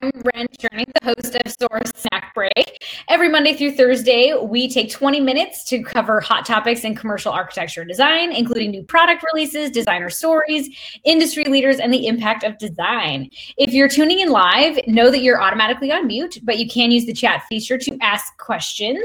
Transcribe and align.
I'm 0.00 0.12
Ren 0.34 0.46
Chernick, 0.58 0.92
the 1.00 1.04
host 1.04 1.36
of 1.44 1.52
Source 1.52 1.92
Snack 1.96 2.34
Break. 2.34 2.84
Every 3.08 3.28
Monday 3.28 3.54
through 3.54 3.72
Thursday, 3.72 4.32
we 4.40 4.70
take 4.70 4.90
20 4.90 5.20
minutes 5.20 5.64
to 5.64 5.82
cover 5.82 6.20
hot 6.20 6.46
topics 6.46 6.84
in 6.84 6.94
commercial 6.94 7.32
architecture 7.32 7.84
design, 7.84 8.32
including 8.32 8.70
new 8.70 8.84
product 8.84 9.24
releases, 9.32 9.70
designer 9.70 10.08
stories, 10.08 10.68
industry 11.04 11.44
leaders, 11.44 11.78
and 11.78 11.92
the 11.92 12.06
impact 12.06 12.44
of 12.44 12.58
design. 12.58 13.28
If 13.56 13.72
you're 13.72 13.88
tuning 13.88 14.20
in 14.20 14.30
live, 14.30 14.78
know 14.86 15.10
that 15.10 15.20
you're 15.20 15.42
automatically 15.42 15.90
on 15.90 16.06
mute, 16.06 16.38
but 16.44 16.58
you 16.58 16.68
can 16.68 16.90
use 16.90 17.06
the 17.06 17.12
chat 17.12 17.44
feature 17.48 17.78
to 17.78 17.98
ask 18.00 18.36
questions. 18.38 19.02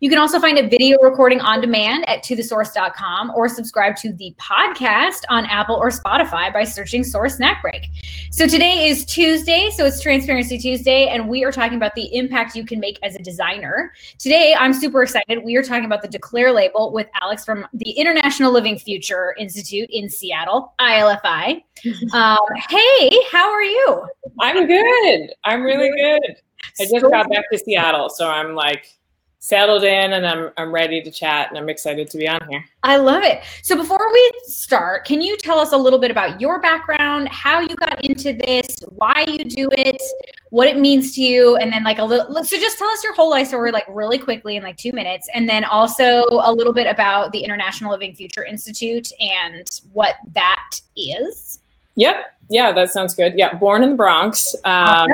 You 0.00 0.10
can 0.10 0.18
also 0.18 0.38
find 0.38 0.58
a 0.58 0.68
video 0.68 0.98
recording 1.00 1.40
on 1.40 1.60
demand 1.60 2.08
at 2.08 2.22
tothesource.com 2.22 3.32
or 3.34 3.48
subscribe 3.48 3.96
to 3.96 4.12
the 4.12 4.34
podcast 4.38 5.22
on 5.30 5.46
Apple 5.46 5.76
or 5.76 5.90
Spotify 5.90 6.52
by 6.52 6.64
searching 6.64 7.02
Source 7.02 7.36
Snack 7.36 7.62
Break. 7.62 7.88
So 8.30 8.46
today 8.46 8.88
is 8.88 9.04
Tuesday, 9.04 9.70
so 9.70 9.86
it's 9.86 10.00
Transparency 10.28 10.58
Tuesday, 10.58 11.08
and 11.08 11.26
we 11.26 11.42
are 11.42 11.50
talking 11.50 11.78
about 11.78 11.94
the 11.94 12.14
impact 12.14 12.54
you 12.54 12.62
can 12.62 12.78
make 12.78 12.98
as 13.02 13.16
a 13.16 13.18
designer. 13.18 13.94
Today, 14.18 14.54
I'm 14.58 14.74
super 14.74 15.02
excited. 15.02 15.42
We 15.42 15.56
are 15.56 15.62
talking 15.62 15.86
about 15.86 16.02
the 16.02 16.08
Declare 16.08 16.52
label 16.52 16.92
with 16.92 17.06
Alex 17.22 17.46
from 17.46 17.66
the 17.72 17.92
International 17.92 18.52
Living 18.52 18.78
Future 18.78 19.34
Institute 19.38 19.88
in 19.90 20.10
Seattle, 20.10 20.74
ILFI. 20.80 21.62
Um, 22.12 22.38
hey, 22.68 23.10
how 23.30 23.48
are 23.52 23.62
you? 23.62 24.04
I'm 24.40 24.66
good. 24.66 25.30
I'm 25.44 25.62
really 25.62 25.90
good. 25.90 26.36
I 26.80 26.86
just 26.90 27.08
got 27.08 27.30
back 27.30 27.48
to 27.52 27.58
Seattle, 27.58 28.10
so 28.10 28.28
I'm 28.28 28.56
like 28.56 28.98
settled 29.40 29.84
in 29.84 30.12
and 30.12 30.26
I'm 30.26 30.50
I'm 30.56 30.72
ready 30.72 31.00
to 31.00 31.10
chat 31.10 31.48
and 31.48 31.58
I'm 31.58 31.68
excited 31.68 32.10
to 32.10 32.18
be 32.18 32.28
on 32.28 32.40
here. 32.48 32.64
I 32.82 32.96
love 32.96 33.22
it. 33.22 33.42
So 33.62 33.76
before 33.76 34.12
we 34.12 34.32
start, 34.46 35.04
can 35.04 35.20
you 35.20 35.36
tell 35.36 35.58
us 35.58 35.72
a 35.72 35.76
little 35.76 35.98
bit 35.98 36.10
about 36.10 36.40
your 36.40 36.60
background, 36.60 37.28
how 37.28 37.60
you 37.60 37.74
got 37.76 38.04
into 38.04 38.32
this, 38.32 38.66
why 38.88 39.24
you 39.28 39.44
do 39.44 39.68
it, 39.72 40.02
what 40.50 40.66
it 40.66 40.78
means 40.78 41.14
to 41.14 41.22
you, 41.22 41.56
and 41.56 41.72
then 41.72 41.84
like 41.84 41.98
a 41.98 42.04
little 42.04 42.26
so 42.44 42.56
just 42.58 42.78
tell 42.78 42.88
us 42.88 43.04
your 43.04 43.14
whole 43.14 43.30
life 43.30 43.48
story 43.48 43.70
like 43.70 43.86
really 43.88 44.18
quickly 44.18 44.56
in 44.56 44.62
like 44.62 44.76
2 44.76 44.92
minutes 44.92 45.28
and 45.34 45.48
then 45.48 45.64
also 45.64 46.24
a 46.30 46.52
little 46.52 46.72
bit 46.72 46.86
about 46.86 47.32
the 47.32 47.40
International 47.40 47.92
Living 47.92 48.14
Future 48.14 48.44
Institute 48.44 49.12
and 49.20 49.68
what 49.92 50.16
that 50.32 50.80
is. 50.96 51.60
Yep. 51.94 52.34
Yeah, 52.50 52.72
that 52.72 52.90
sounds 52.90 53.14
good. 53.14 53.34
Yeah, 53.36 53.54
born 53.54 53.82
in 53.82 53.90
the 53.90 53.96
Bronx. 53.96 54.54
Um, 54.64 55.08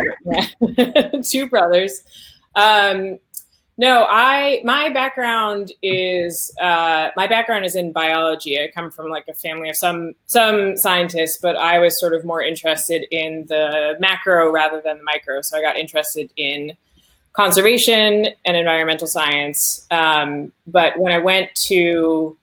two 1.22 1.48
brothers. 1.48 2.04
Um, 2.54 3.18
no, 3.76 4.06
I 4.08 4.60
my 4.64 4.88
background 4.90 5.72
is 5.82 6.52
uh, 6.60 7.10
my 7.16 7.26
background 7.26 7.64
is 7.64 7.74
in 7.74 7.92
biology. 7.92 8.60
I 8.60 8.70
come 8.72 8.90
from 8.90 9.10
like 9.10 9.26
a 9.26 9.34
family 9.34 9.68
of 9.68 9.76
some 9.76 10.12
some 10.26 10.76
scientists, 10.76 11.38
but 11.42 11.56
I 11.56 11.80
was 11.80 11.98
sort 11.98 12.14
of 12.14 12.24
more 12.24 12.40
interested 12.40 13.04
in 13.10 13.46
the 13.48 13.96
macro 13.98 14.52
rather 14.52 14.80
than 14.80 14.98
the 14.98 15.04
micro. 15.04 15.40
So 15.42 15.58
I 15.58 15.62
got 15.62 15.76
interested 15.76 16.32
in 16.36 16.76
conservation 17.32 18.28
and 18.44 18.56
environmental 18.56 19.08
science. 19.08 19.86
Um, 19.90 20.52
but 20.68 20.96
when 20.96 21.12
I 21.12 21.18
went 21.18 21.52
to 21.66 22.36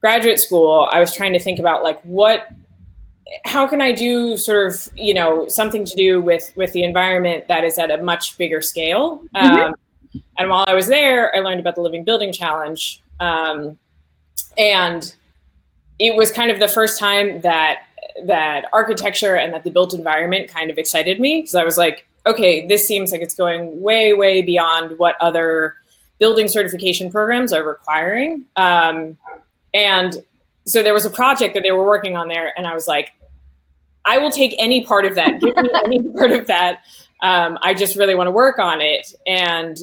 graduate 0.00 0.40
school, 0.40 0.88
I 0.90 0.98
was 0.98 1.14
trying 1.14 1.34
to 1.34 1.38
think 1.38 1.60
about 1.60 1.84
like 1.84 2.02
what 2.02 2.48
how 3.44 3.66
can 3.66 3.80
I 3.80 3.92
do 3.92 4.36
sort 4.36 4.66
of 4.66 4.88
you 4.96 5.14
know 5.14 5.46
something 5.46 5.84
to 5.84 5.94
do 5.94 6.20
with 6.20 6.52
with 6.56 6.72
the 6.72 6.82
environment 6.82 7.46
that 7.46 7.62
is 7.62 7.78
at 7.78 7.92
a 7.92 8.02
much 8.02 8.36
bigger 8.38 8.60
scale. 8.60 9.22
Mm-hmm. 9.36 9.74
And 10.38 10.50
while 10.50 10.64
I 10.66 10.74
was 10.74 10.86
there, 10.86 11.34
I 11.34 11.40
learned 11.40 11.60
about 11.60 11.74
the 11.74 11.80
Living 11.80 12.04
Building 12.04 12.32
Challenge. 12.32 13.02
Um, 13.20 13.78
and 14.58 15.14
it 15.98 16.16
was 16.16 16.32
kind 16.32 16.50
of 16.50 16.58
the 16.58 16.68
first 16.68 16.98
time 16.98 17.40
that 17.42 17.82
that 18.24 18.66
architecture 18.72 19.36
and 19.36 19.52
that 19.52 19.64
the 19.64 19.70
built 19.70 19.92
environment 19.94 20.48
kind 20.48 20.70
of 20.70 20.78
excited 20.78 21.18
me 21.18 21.40
because 21.40 21.54
I 21.54 21.64
was 21.64 21.76
like, 21.76 22.06
okay, 22.26 22.66
this 22.66 22.86
seems 22.86 23.12
like 23.12 23.20
it's 23.20 23.34
going 23.34 23.80
way, 23.80 24.12
way 24.12 24.40
beyond 24.40 24.98
what 24.98 25.16
other 25.20 25.74
building 26.18 26.48
certification 26.48 27.10
programs 27.10 27.52
are 27.52 27.64
requiring. 27.64 28.44
Um, 28.56 29.18
and 29.74 30.16
so 30.64 30.82
there 30.82 30.94
was 30.94 31.04
a 31.04 31.10
project 31.10 31.54
that 31.54 31.62
they 31.62 31.72
were 31.72 31.84
working 31.84 32.16
on 32.16 32.28
there, 32.28 32.56
and 32.56 32.66
I 32.66 32.72
was 32.72 32.88
like, 32.88 33.12
I 34.06 34.18
will 34.18 34.30
take 34.30 34.54
any 34.58 34.84
part 34.84 35.04
of 35.04 35.14
that. 35.16 35.40
Give 35.40 35.56
me 35.56 35.70
any 35.84 36.02
part 36.16 36.30
of 36.30 36.46
that. 36.46 36.84
Um, 37.20 37.58
I 37.62 37.74
just 37.74 37.96
really 37.96 38.14
want 38.14 38.28
to 38.28 38.32
work 38.32 38.58
on 38.58 38.80
it. 38.80 39.14
And 39.26 39.78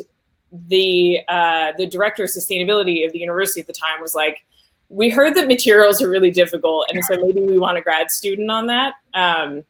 the 0.67 1.19
uh, 1.28 1.72
the 1.78 1.85
director 1.85 2.23
of 2.23 2.29
sustainability 2.29 3.06
of 3.06 3.13
the 3.13 3.19
university 3.19 3.62
at 3.62 3.67
the 3.67 3.73
time 3.73 4.01
was 4.01 4.13
like, 4.13 4.44
we 4.89 5.09
heard 5.09 5.35
that 5.35 5.47
materials 5.47 6.01
are 6.01 6.09
really 6.09 6.31
difficult, 6.31 6.89
and 6.91 7.03
so 7.06 7.16
maybe 7.17 7.41
we 7.41 7.57
want 7.57 7.78
a 7.78 7.81
grad 7.81 8.12
student 8.12 8.51
on 8.51 8.67
that. 8.67 8.95
Um, 9.13 9.63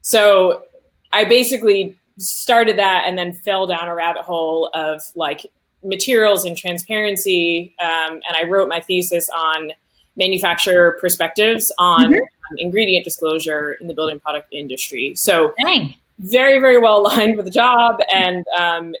so 0.00 0.64
I 1.12 1.24
basically 1.24 1.96
started 2.18 2.78
that 2.78 3.04
and 3.06 3.16
then 3.16 3.32
fell 3.32 3.66
down 3.66 3.88
a 3.88 3.94
rabbit 3.94 4.22
hole 4.22 4.70
of 4.74 5.02
like 5.14 5.46
materials 5.82 6.44
and 6.44 6.56
transparency, 6.56 7.74
um, 7.80 8.14
and 8.14 8.36
I 8.36 8.44
wrote 8.44 8.68
my 8.68 8.80
thesis 8.80 9.28
on 9.30 9.72
manufacturer 10.16 10.98
perspectives 11.00 11.72
on 11.78 12.12
mm-hmm. 12.12 12.56
ingredient 12.58 13.04
disclosure 13.04 13.72
in 13.80 13.88
the 13.88 13.94
building 13.94 14.20
product 14.20 14.52
industry. 14.52 15.14
So. 15.16 15.54
Dang 15.58 15.94
very 16.20 16.58
very 16.58 16.78
well 16.78 16.98
aligned 16.98 17.36
with 17.36 17.44
the 17.44 17.50
job 17.50 18.00
and 18.12 18.44
um, 18.48 18.94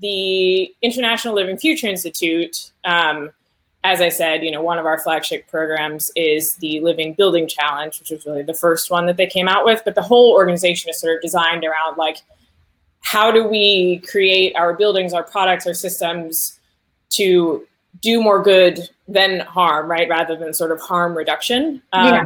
the 0.00 0.74
International 0.82 1.34
Living 1.34 1.58
Future 1.58 1.86
Institute, 1.86 2.72
um, 2.84 3.30
as 3.84 4.00
I 4.00 4.08
said, 4.08 4.42
you 4.42 4.50
know, 4.50 4.62
one 4.62 4.78
of 4.78 4.86
our 4.86 4.98
flagship 4.98 5.48
programs 5.48 6.10
is 6.16 6.54
the 6.56 6.80
Living 6.80 7.14
Building 7.14 7.46
Challenge, 7.46 7.98
which 7.98 8.10
was 8.10 8.26
really 8.26 8.42
the 8.42 8.54
first 8.54 8.90
one 8.90 9.06
that 9.06 9.16
they 9.16 9.26
came 9.26 9.48
out 9.48 9.64
with. 9.64 9.82
But 9.84 9.94
the 9.94 10.02
whole 10.02 10.32
organization 10.32 10.90
is 10.90 11.00
sort 11.00 11.16
of 11.16 11.22
designed 11.22 11.64
around 11.64 11.96
like, 11.96 12.18
how 13.00 13.30
do 13.30 13.46
we 13.46 13.98
create 13.98 14.54
our 14.56 14.74
buildings, 14.74 15.14
our 15.14 15.22
products, 15.22 15.66
our 15.66 15.74
systems 15.74 16.58
to 17.10 17.66
do 18.00 18.20
more 18.20 18.42
good 18.42 18.80
than 19.06 19.40
harm, 19.40 19.90
right? 19.90 20.08
Rather 20.08 20.36
than 20.36 20.52
sort 20.52 20.72
of 20.72 20.80
harm 20.80 21.16
reduction. 21.16 21.80
Um, 21.92 22.14
yeah. 22.14 22.24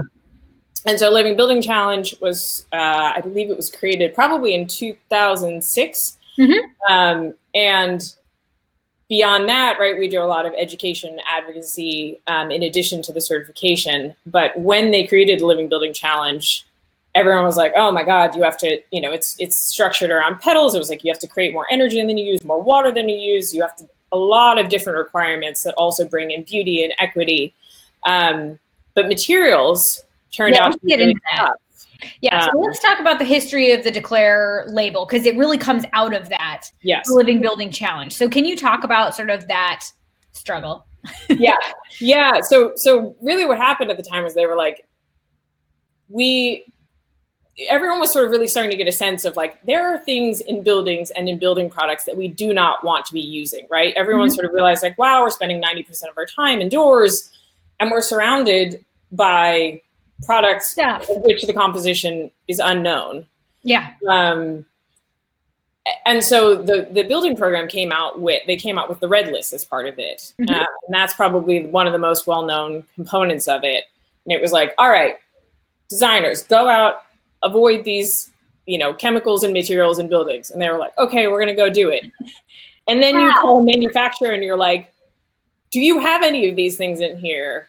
And 0.84 0.98
so, 0.98 1.10
Living 1.10 1.36
Building 1.36 1.62
Challenge 1.62 2.14
was, 2.20 2.66
uh, 2.72 3.12
I 3.14 3.20
believe 3.20 3.50
it 3.50 3.56
was 3.56 3.70
created 3.70 4.14
probably 4.14 4.54
in 4.54 4.66
2006 4.66 6.18
Mm-hmm. 6.38 6.92
Um, 6.92 7.34
and 7.54 8.14
beyond 9.08 9.48
that, 9.48 9.78
right, 9.78 9.98
we 9.98 10.08
do 10.08 10.22
a 10.22 10.24
lot 10.24 10.46
of 10.46 10.54
education 10.56 11.18
advocacy 11.26 12.20
um, 12.26 12.50
in 12.50 12.62
addition 12.62 13.02
to 13.02 13.12
the 13.12 13.20
certification. 13.20 14.14
But 14.26 14.58
when 14.58 14.90
they 14.90 15.06
created 15.06 15.40
the 15.40 15.46
Living 15.46 15.68
Building 15.68 15.92
Challenge, 15.92 16.66
everyone 17.14 17.44
was 17.44 17.56
like, 17.56 17.72
"Oh 17.76 17.92
my 17.92 18.04
God, 18.04 18.34
you 18.34 18.42
have 18.42 18.56
to, 18.58 18.80
you 18.90 19.00
know, 19.00 19.12
it's 19.12 19.36
it's 19.38 19.56
structured 19.56 20.10
around 20.10 20.40
petals. 20.40 20.74
It 20.74 20.78
was 20.78 20.88
like 20.88 21.04
you 21.04 21.10
have 21.10 21.20
to 21.20 21.28
create 21.28 21.52
more 21.52 21.66
energy 21.70 22.00
than 22.04 22.16
you 22.16 22.24
use, 22.24 22.42
more 22.44 22.62
water 22.62 22.90
than 22.90 23.08
you 23.08 23.16
use. 23.16 23.54
You 23.54 23.62
have 23.62 23.76
to 23.76 23.88
a 24.12 24.16
lot 24.16 24.58
of 24.58 24.68
different 24.68 24.98
requirements 24.98 25.62
that 25.62 25.74
also 25.74 26.06
bring 26.06 26.30
in 26.30 26.42
beauty 26.44 26.84
and 26.84 26.92
equity. 26.98 27.54
Um, 28.04 28.58
but 28.94 29.08
materials 29.08 30.04
turned 30.30 30.54
yeah, 30.54 30.66
out 30.66 30.72
to 30.72 30.78
be 30.80 30.96
really 30.96 31.16
tough. 31.34 31.54
Yeah, 32.20 32.46
so 32.46 32.50
um, 32.50 32.64
let's 32.64 32.80
talk 32.80 33.00
about 33.00 33.18
the 33.18 33.24
history 33.24 33.72
of 33.72 33.84
the 33.84 33.90
Declare 33.90 34.66
label 34.68 35.06
because 35.06 35.26
it 35.26 35.36
really 35.36 35.58
comes 35.58 35.84
out 35.92 36.14
of 36.14 36.28
that 36.28 36.70
yes. 36.82 37.08
living 37.10 37.40
building 37.40 37.70
challenge. 37.70 38.14
So 38.14 38.28
can 38.28 38.44
you 38.44 38.56
talk 38.56 38.84
about 38.84 39.14
sort 39.14 39.30
of 39.30 39.46
that 39.48 39.84
struggle? 40.32 40.86
yeah. 41.28 41.56
Yeah. 41.98 42.40
So 42.40 42.72
so 42.76 43.16
really 43.20 43.44
what 43.44 43.58
happened 43.58 43.90
at 43.90 43.96
the 43.96 44.02
time 44.02 44.24
was 44.24 44.34
they 44.34 44.46
were 44.46 44.56
like, 44.56 44.86
we 46.08 46.64
everyone 47.68 48.00
was 48.00 48.10
sort 48.10 48.24
of 48.24 48.30
really 48.30 48.48
starting 48.48 48.70
to 48.70 48.76
get 48.76 48.88
a 48.88 48.92
sense 48.92 49.24
of 49.24 49.36
like 49.36 49.60
there 49.66 49.86
are 49.86 49.98
things 50.04 50.40
in 50.40 50.62
buildings 50.62 51.10
and 51.10 51.28
in 51.28 51.38
building 51.38 51.68
products 51.68 52.04
that 52.04 52.16
we 52.16 52.26
do 52.26 52.54
not 52.54 52.82
want 52.82 53.04
to 53.04 53.12
be 53.12 53.20
using, 53.20 53.66
right? 53.70 53.92
Everyone 53.94 54.28
mm-hmm. 54.28 54.34
sort 54.34 54.46
of 54.46 54.52
realized 54.52 54.82
like, 54.82 54.96
wow, 54.96 55.22
we're 55.22 55.30
spending 55.30 55.62
90% 55.62 56.08
of 56.08 56.16
our 56.16 56.24
time 56.24 56.60
indoors 56.60 57.30
and 57.78 57.90
we're 57.90 58.00
surrounded 58.00 58.84
by 59.10 59.82
products 60.24 60.70
Stuff. 60.70 61.06
which 61.08 61.42
the 61.42 61.52
composition 61.52 62.30
is 62.48 62.58
unknown. 62.58 63.26
Yeah. 63.62 63.92
Um, 64.08 64.64
and 66.06 66.22
so 66.22 66.54
the 66.54 66.88
the 66.92 67.02
building 67.02 67.36
program 67.36 67.66
came 67.66 67.90
out 67.90 68.20
with 68.20 68.42
they 68.46 68.56
came 68.56 68.78
out 68.78 68.88
with 68.88 69.00
the 69.00 69.08
red 69.08 69.32
list 69.32 69.52
as 69.52 69.64
part 69.64 69.86
of 69.86 69.98
it, 69.98 70.32
mm-hmm. 70.40 70.54
uh, 70.54 70.66
and 70.86 70.94
that's 70.94 71.14
probably 71.14 71.66
one 71.66 71.86
of 71.86 71.92
the 71.92 71.98
most 71.98 72.26
well 72.26 72.44
known 72.44 72.84
components 72.94 73.48
of 73.48 73.64
it. 73.64 73.84
And 74.24 74.32
it 74.32 74.40
was 74.40 74.52
like, 74.52 74.74
all 74.78 74.90
right, 74.90 75.16
designers, 75.88 76.44
go 76.44 76.68
out, 76.68 77.02
avoid 77.42 77.84
these 77.84 78.30
you 78.66 78.78
know 78.78 78.94
chemicals 78.94 79.42
and 79.42 79.52
materials 79.52 79.98
in 79.98 80.08
buildings, 80.08 80.50
and 80.50 80.62
they 80.62 80.70
were 80.70 80.78
like, 80.78 80.96
okay, 80.98 81.26
we're 81.26 81.40
gonna 81.40 81.54
go 81.54 81.68
do 81.68 81.88
it. 81.88 82.04
And 82.88 83.02
then 83.02 83.16
wow. 83.16 83.26
you 83.26 83.32
call 83.40 83.60
a 83.60 83.64
manufacturer 83.64 84.32
and 84.32 84.42
you're 84.42 84.56
like, 84.56 84.92
do 85.70 85.80
you 85.80 86.00
have 86.00 86.22
any 86.22 86.48
of 86.48 86.56
these 86.56 86.76
things 86.76 87.00
in 87.00 87.16
here? 87.18 87.68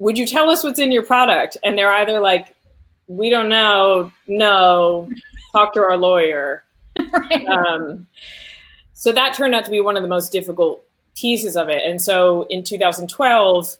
Would 0.00 0.18
you 0.18 0.26
tell 0.26 0.50
us 0.50 0.64
what's 0.64 0.78
in 0.80 0.90
your 0.90 1.04
product? 1.04 1.56
And 1.62 1.78
they're 1.78 1.92
either 1.92 2.18
like, 2.20 2.56
we 3.06 3.30
don't 3.30 3.48
know, 3.48 4.10
no, 4.26 5.08
talk 5.52 5.72
to 5.74 5.80
our 5.80 5.96
lawyer. 5.96 6.64
right. 7.12 7.46
um, 7.46 8.06
so 8.94 9.12
that 9.12 9.34
turned 9.34 9.54
out 9.54 9.64
to 9.66 9.70
be 9.70 9.80
one 9.80 9.96
of 9.96 10.02
the 10.02 10.08
most 10.08 10.32
difficult 10.32 10.82
pieces 11.14 11.56
of 11.56 11.68
it. 11.68 11.82
And 11.88 12.00
so 12.00 12.46
in 12.50 12.64
2012, 12.64 13.76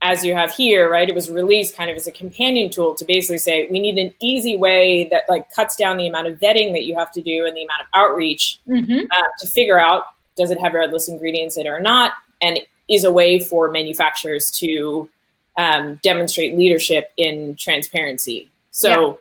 as 0.00 0.24
you 0.24 0.34
have 0.34 0.52
here, 0.52 0.90
right, 0.90 1.08
it 1.08 1.14
was 1.14 1.30
released 1.30 1.76
kind 1.76 1.90
of 1.90 1.96
as 1.96 2.06
a 2.06 2.12
companion 2.12 2.70
tool 2.70 2.94
to 2.94 3.04
basically 3.04 3.38
say 3.38 3.68
we 3.70 3.78
need 3.80 3.98
an 3.98 4.12
easy 4.20 4.56
way 4.56 5.08
that 5.10 5.22
like 5.28 5.50
cuts 5.52 5.76
down 5.76 5.96
the 5.96 6.06
amount 6.08 6.26
of 6.26 6.38
vetting 6.40 6.72
that 6.72 6.84
you 6.84 6.96
have 6.96 7.12
to 7.12 7.22
do 7.22 7.46
and 7.46 7.56
the 7.56 7.62
amount 7.64 7.82
of 7.82 7.86
outreach 7.94 8.58
Mhm. 8.68 9.06
uh, 9.10 9.22
to 9.40 9.46
figure 9.46 9.78
out 9.78 10.04
does 10.36 10.50
it 10.50 10.58
have 10.60 10.72
red 10.74 10.92
list 10.92 11.08
ingredients 11.08 11.56
in 11.56 11.66
it 11.66 11.70
or 11.70 11.78
not, 11.80 12.12
and 12.40 12.58
is 12.88 13.04
a 13.04 13.12
way 13.12 13.38
for 13.38 13.70
manufacturers 13.70 14.50
to 14.50 15.08
um, 15.56 16.00
demonstrate 16.02 16.56
leadership 16.56 17.12
in 17.16 17.56
transparency. 17.56 18.50
So 18.70 19.18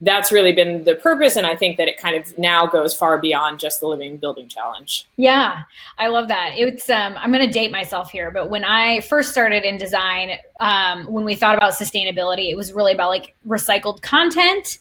that's 0.00 0.32
really 0.32 0.52
been 0.52 0.84
the 0.84 0.94
purpose, 0.94 1.36
and 1.36 1.46
I 1.46 1.54
think 1.54 1.76
that 1.76 1.86
it 1.86 1.98
kind 1.98 2.16
of 2.16 2.38
now 2.38 2.66
goes 2.66 2.94
far 2.94 3.18
beyond 3.18 3.58
just 3.58 3.80
the 3.80 3.86
living 3.86 4.16
building 4.16 4.48
challenge. 4.48 5.06
Yeah, 5.16 5.64
I 5.98 6.06
love 6.06 6.28
that. 6.28 6.52
It's 6.56 6.88
um 6.88 7.14
I'm 7.18 7.32
going 7.32 7.46
to 7.46 7.52
date 7.52 7.70
myself 7.70 8.10
here, 8.10 8.30
but 8.30 8.48
when 8.48 8.64
I 8.64 9.00
first 9.00 9.30
started 9.30 9.64
in 9.64 9.76
design, 9.76 10.38
um 10.60 11.04
when 11.04 11.24
we 11.24 11.34
thought 11.34 11.56
about 11.56 11.74
sustainability, 11.74 12.50
it 12.50 12.56
was 12.56 12.72
really 12.72 12.92
about 12.92 13.10
like 13.10 13.34
recycled 13.46 14.00
content 14.00 14.78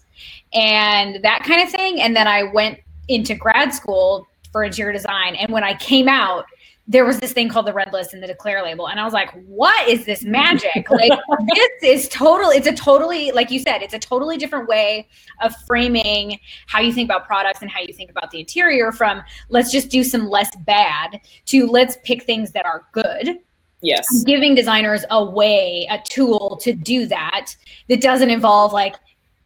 and 0.54 1.24
that 1.24 1.44
kind 1.44 1.62
of 1.62 1.69
thing 1.69 2.01
and 2.01 2.16
then 2.16 2.27
I 2.27 2.44
went 2.44 2.80
into 3.07 3.36
grad 3.36 3.74
school 3.74 4.27
for 4.51 4.63
interior 4.63 4.94
design. 4.94 5.36
And 5.36 5.51
when 5.51 5.63
I 5.63 5.75
came 5.75 6.07
out 6.07 6.46
there 6.90 7.06
was 7.06 7.19
this 7.19 7.34
thing 7.34 7.48
called 7.48 7.68
the 7.68 7.74
red 7.74 7.94
list 7.94 8.16
and 8.16 8.22
the 8.22 8.28
declare 8.28 8.63
label. 8.63 8.90
And 8.90 9.00
i 9.00 9.04
was 9.06 9.13
like 9.13 9.31
what 9.46 9.88
is 9.88 10.06
this 10.06 10.24
magic? 10.24 10.88
Like 10.90 11.12
this 11.54 11.69
is 11.84 12.10
total 12.10 12.50
it's 12.50 12.68
a 12.68 12.74
totally 12.74 13.31
like 13.31 13.51
you 13.51 13.60
said 13.60 13.84
it's 13.84 13.94
a 13.94 14.00
totally 14.00 14.38
different 14.38 14.68
way 14.68 15.07
of 15.40 15.54
framing 15.68 16.40
how 16.66 16.81
you 16.81 16.92
think 16.92 17.07
about 17.07 17.28
products 17.28 17.62
and 17.62 17.69
how 17.69 17.80
you 17.80 17.94
think 17.94 18.10
about 18.10 18.31
the 18.31 18.40
interior 18.40 18.92
from 18.92 19.22
let's 19.50 19.72
just 19.72 19.90
do 19.90 20.04
some 20.04 20.28
less 20.28 20.54
bad 20.66 21.22
to 21.45 21.68
let's 21.68 21.98
pick 22.04 22.24
things 22.24 22.52
that 22.52 22.66
are 22.66 22.88
good. 22.92 23.40
Yes. 23.81 24.24
giving 24.25 24.56
designers 24.56 25.06
a 25.10 25.24
way 25.24 25.88
a 25.90 26.00
tool 26.04 26.60
to 26.63 26.74
do 26.74 27.06
that 27.06 27.56
that 27.88 28.02
doesn't 28.02 28.30
involve 28.30 28.74
like 28.74 28.95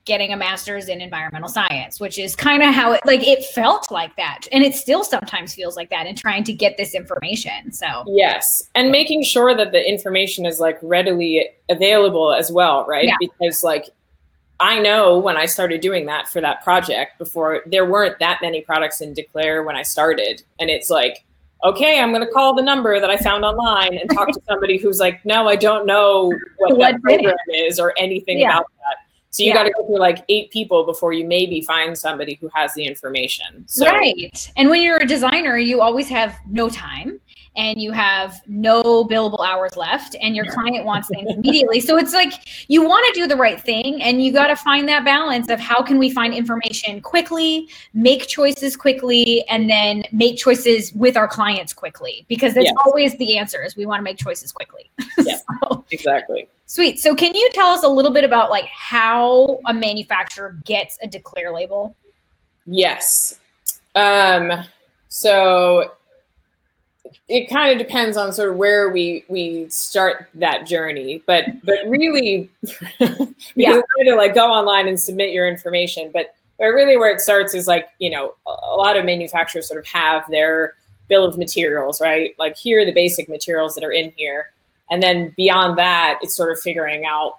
getting 0.06 0.34
a 0.34 0.38
master's 0.38 0.90
in 0.90 1.00
environmental 1.00 1.48
science 1.48 2.00
which 2.00 2.20
is 2.20 2.36
kind 2.36 2.62
of 2.62 2.74
how 2.74 2.92
it 2.92 3.00
like 3.06 3.26
it 3.26 3.44
felt 3.46 3.90
like 3.90 4.14
that 4.18 4.42
and 4.52 4.64
it 4.64 4.76
still 4.76 5.04
sometimes 5.04 5.54
feels 5.54 5.78
like 5.78 5.90
that 5.90 6.06
in 6.06 6.16
trying 6.16 6.44
to 6.44 6.52
get 6.52 6.76
this 6.78 6.94
information 6.94 7.72
so 7.72 8.04
Yes, 8.08 8.70
and 8.76 8.92
making 8.92 9.24
sure 9.24 9.56
that 9.56 9.72
the 9.72 9.88
information 9.88 10.46
is 10.46 10.60
like 10.60 10.78
readily 10.82 11.48
available 11.70 12.34
as 12.34 12.52
well, 12.52 12.86
right? 12.86 13.06
Yeah. 13.06 13.16
Because 13.20 13.64
like 13.64 13.90
I 14.60 14.80
know 14.80 15.18
when 15.18 15.38
I 15.38 15.46
started 15.46 15.82
doing 15.82 16.06
that 16.08 16.28
for 16.28 16.40
that 16.42 16.64
project 16.64 17.18
before 17.18 17.62
there 17.66 17.86
weren't 17.86 18.20
that 18.20 18.40
many 18.42 18.62
products 18.62 19.02
in 19.02 19.14
Declare 19.14 19.64
when 19.64 19.76
I 19.76 19.84
started, 19.84 20.44
and 20.60 20.70
it's 20.70 20.90
like, 20.90 21.24
okay, 21.64 22.00
I'm 22.00 22.12
going 22.14 22.26
to 22.26 22.32
call 22.32 22.54
the 22.54 22.62
number 22.62 23.00
that 23.00 23.10
I 23.10 23.18
found 23.18 23.44
online 23.46 23.98
and 23.98 24.10
talk 24.10 24.30
to 24.32 24.42
somebody 24.48 24.78
who's 24.78 25.00
like, 25.00 25.24
no, 25.26 25.48
I 25.48 25.56
don't 25.56 25.86
know 25.86 26.32
what 26.58 26.78
What's 26.78 26.94
that 26.94 27.02
program 27.02 27.36
is 27.54 27.80
or 27.80 27.94
anything 27.98 28.40
Yeah. 28.40 28.50
about 28.52 28.68
that. 28.80 28.98
So 29.34 29.42
you 29.42 29.50
Yeah. 29.50 29.56
got 29.56 29.64
to 29.64 29.72
go 29.72 29.88
through 29.88 29.98
like 29.98 30.24
eight 30.30 30.52
people 30.52 30.86
before 30.86 31.12
you 31.12 31.26
maybe 31.26 31.62
find 31.62 31.98
somebody 31.98 32.38
who 32.40 32.52
has 32.54 32.72
the 32.76 32.86
information. 32.86 33.66
So, 33.68 33.88
right 33.88 34.52
and 34.58 34.70
when 34.70 34.84
you're 34.84 34.98
a 34.98 35.08
designer 35.08 35.58
you 35.58 35.82
always 35.82 36.08
have 36.10 36.38
no 36.48 36.70
time 36.70 37.20
and 37.56 37.80
you 37.82 37.92
have 37.92 38.42
no 38.48 39.04
billable 39.06 39.46
hours 39.46 39.76
left 39.76 40.16
and 40.22 40.36
your 40.36 40.46
client 40.46 40.86
wants 40.92 41.08
things 41.10 41.30
immediately 41.32 41.80
so 41.80 41.98
it's 41.98 42.14
like 42.14 42.34
you 42.70 42.84
want 42.84 43.06
to 43.14 43.20
do 43.20 43.28
the 43.28 43.36
right 43.36 43.62
thing 43.62 44.02
and 44.02 44.24
you 44.24 44.32
got 44.32 44.48
to 44.48 44.56
find 44.56 44.88
that 44.88 45.06
balance 45.06 45.50
of 45.50 45.60
how 45.60 45.82
can 45.84 45.98
we 46.00 46.10
find 46.10 46.34
information 46.34 47.00
quickly 47.02 47.70
make 47.94 48.28
choices 48.28 48.76
quickly 48.76 49.44
and 49.50 49.70
then 49.70 50.04
make 50.12 50.38
choices 50.38 50.92
with 50.94 51.16
our 51.16 51.28
clients 51.28 51.74
quickly 51.74 52.26
because 52.28 52.54
that's 52.54 52.66
Yes. 52.66 52.76
always 52.86 53.16
the 53.18 53.38
answer 53.38 53.64
is 53.64 53.76
we 53.76 53.86
want 53.86 54.00
to 54.00 54.04
make 54.04 54.18
choices 54.18 54.52
quickly 54.52 54.90
Yeah, 55.20 55.38
So- 55.62 55.86
Exactly. 55.92 56.48
Sweet. 56.66 57.00
So 57.00 57.14
can 57.14 57.36
you 57.36 57.50
tell 57.54 57.68
us 57.68 57.84
a 57.84 57.88
little 57.88 58.10
bit 58.10 58.24
about 58.24 58.50
like 58.50 58.66
how 58.66 59.60
a 59.68 59.74
manufacturer 59.74 60.58
gets 60.64 60.98
a 61.04 61.08
declare 61.08 61.52
label? 61.54 61.96
Yes. 62.66 63.38
Um, 63.96 64.52
so 65.08 65.92
it 67.28 67.50
kind 67.50 67.72
of 67.72 67.86
depends 67.86 68.18
on 68.18 68.32
sort 68.34 68.50
of 68.50 68.56
where 68.58 68.90
we 68.90 69.26
we 69.28 69.68
start 69.70 70.30
that 70.36 70.66
journey, 70.68 71.24
but 71.26 71.46
but 71.64 71.80
really, 71.88 72.50
Yeah. 73.56 73.82
kind 73.98 74.16
like 74.18 74.36
go 74.36 74.52
online 74.52 74.88
and 74.88 75.00
submit 75.00 75.32
your 75.32 75.48
information, 75.48 76.12
but 76.14 76.36
but 76.58 76.66
really 76.68 76.98
where 76.98 77.12
it 77.12 77.20
starts 77.20 77.54
is 77.54 77.68
like 77.68 77.88
you 78.00 78.10
know 78.10 78.36
a 78.48 78.50
a 78.50 78.76
lot 78.76 78.98
of 78.98 79.06
manufacturers 79.06 79.68
sort 79.68 79.80
of 79.80 79.86
have 79.86 80.24
their 80.30 80.76
bill 81.10 81.26
of 81.26 81.38
materials, 81.38 82.00
right? 82.02 82.34
Like 82.40 82.58
here 82.58 82.82
are 82.82 82.86
the 82.86 82.94
basic 82.94 83.28
materials 83.30 83.76
that 83.76 83.84
are 83.84 83.92
in 83.92 84.12
here, 84.16 84.52
and 84.90 85.02
then 85.02 85.34
beyond 85.38 85.78
that, 85.78 86.20
it's 86.22 86.36
sort 86.36 86.52
of 86.52 86.60
figuring 86.60 87.06
out 87.06 87.38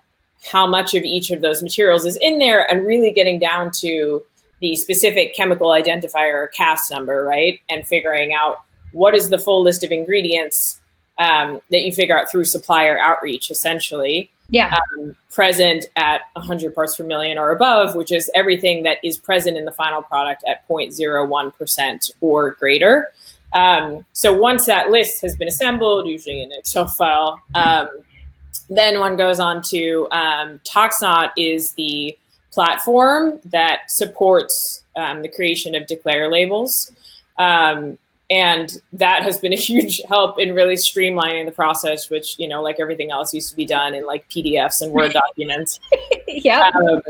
how 0.50 0.66
much 0.66 0.94
of 0.94 1.02
each 1.04 1.30
of 1.30 1.40
those 1.40 1.62
materials 1.62 2.04
is 2.04 2.16
in 2.18 2.38
there, 2.38 2.70
and 2.70 2.86
really 2.86 3.10
getting 3.10 3.38
down 3.38 3.70
to 3.70 4.22
the 4.60 4.76
specific 4.76 5.34
chemical 5.34 5.68
identifier 5.68 6.34
or 6.34 6.48
CAS 6.48 6.90
number, 6.90 7.24
right? 7.24 7.60
And 7.68 7.86
figuring 7.86 8.32
out 8.32 8.58
what 8.94 9.14
is 9.14 9.28
the 9.28 9.38
full 9.38 9.62
list 9.62 9.84
of 9.84 9.92
ingredients 9.92 10.80
um, 11.18 11.60
that 11.70 11.82
you 11.82 11.92
figure 11.92 12.18
out 12.18 12.30
through 12.30 12.44
supplier 12.44 12.98
outreach, 12.98 13.50
essentially, 13.50 14.30
Yeah. 14.50 14.76
um, 14.98 15.14
present 15.30 15.86
at 15.96 16.22
100 16.34 16.74
parts 16.74 16.96
per 16.96 17.04
million 17.04 17.38
or 17.38 17.50
above, 17.50 17.94
which 17.94 18.10
is 18.12 18.30
everything 18.34 18.82
that 18.84 18.98
is 19.04 19.18
present 19.18 19.56
in 19.56 19.64
the 19.64 19.72
final 19.72 20.02
product 20.02 20.42
at 20.46 20.66
0.01% 20.68 22.10
or 22.20 22.52
greater. 22.52 23.12
Um, 23.52 24.04
so 24.12 24.32
once 24.32 24.66
that 24.66 24.90
list 24.90 25.20
has 25.22 25.36
been 25.36 25.48
assembled, 25.48 26.08
usually 26.08 26.42
in 26.42 26.50
an 26.52 26.58
Excel 26.58 26.86
file, 26.88 27.40
um, 27.54 27.88
then 28.68 28.98
one 28.98 29.16
goes 29.16 29.38
on 29.38 29.62
to 29.62 30.08
um, 30.10 30.60
Toxnot 30.64 31.30
is 31.36 31.72
the 31.72 32.16
platform 32.50 33.40
that 33.46 33.90
supports 33.90 34.82
um, 34.96 35.22
the 35.22 35.28
creation 35.28 35.74
of 35.74 35.86
declare 35.86 36.30
labels. 36.30 36.92
Um, 37.38 37.98
and 38.34 38.82
that 38.92 39.22
has 39.22 39.38
been 39.38 39.52
a 39.52 39.56
huge 39.70 40.02
help 40.08 40.40
in 40.40 40.54
really 40.54 40.74
streamlining 40.74 41.46
the 41.46 41.52
process, 41.52 42.10
which, 42.10 42.36
you 42.38 42.48
know, 42.48 42.60
like 42.62 42.80
everything 42.80 43.12
else 43.12 43.32
used 43.32 43.50
to 43.50 43.56
be 43.56 43.64
done 43.64 43.94
in 43.94 44.04
like 44.04 44.28
PDFs 44.28 44.82
and 44.82 44.92
Word 44.92 45.12
documents. 45.36 45.78
yeah. 46.28 46.70
Um, 46.74 47.00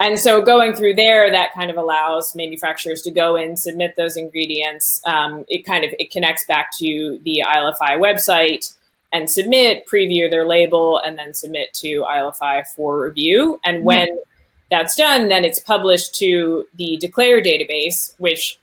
and 0.00 0.18
so 0.18 0.42
going 0.42 0.74
through 0.74 0.94
there, 0.94 1.30
that 1.30 1.54
kind 1.54 1.70
of 1.70 1.78
allows 1.78 2.34
manufacturers 2.34 3.00
to 3.02 3.10
go 3.10 3.36
in, 3.36 3.56
submit 3.56 3.94
those 3.96 4.18
ingredients. 4.18 5.00
Um, 5.06 5.46
it 5.48 5.64
kind 5.64 5.82
of 5.84 5.94
it 5.98 6.10
connects 6.10 6.44
back 6.44 6.76
to 6.78 7.18
the 7.24 7.42
ILFI 7.46 7.98
website 7.98 8.74
and 9.14 9.30
submit, 9.30 9.86
preview 9.86 10.30
their 10.30 10.46
label, 10.46 10.98
and 10.98 11.18
then 11.18 11.32
submit 11.32 11.72
to 11.74 12.02
ILFI 12.02 12.66
for 12.66 13.00
review. 13.00 13.58
And 13.64 13.82
when 13.84 14.18
that's 14.70 14.96
done, 14.96 15.28
then 15.28 15.44
it's 15.46 15.60
published 15.60 16.14
to 16.16 16.66
the 16.74 16.98
Declare 16.98 17.40
database, 17.40 18.14
which 18.18 18.58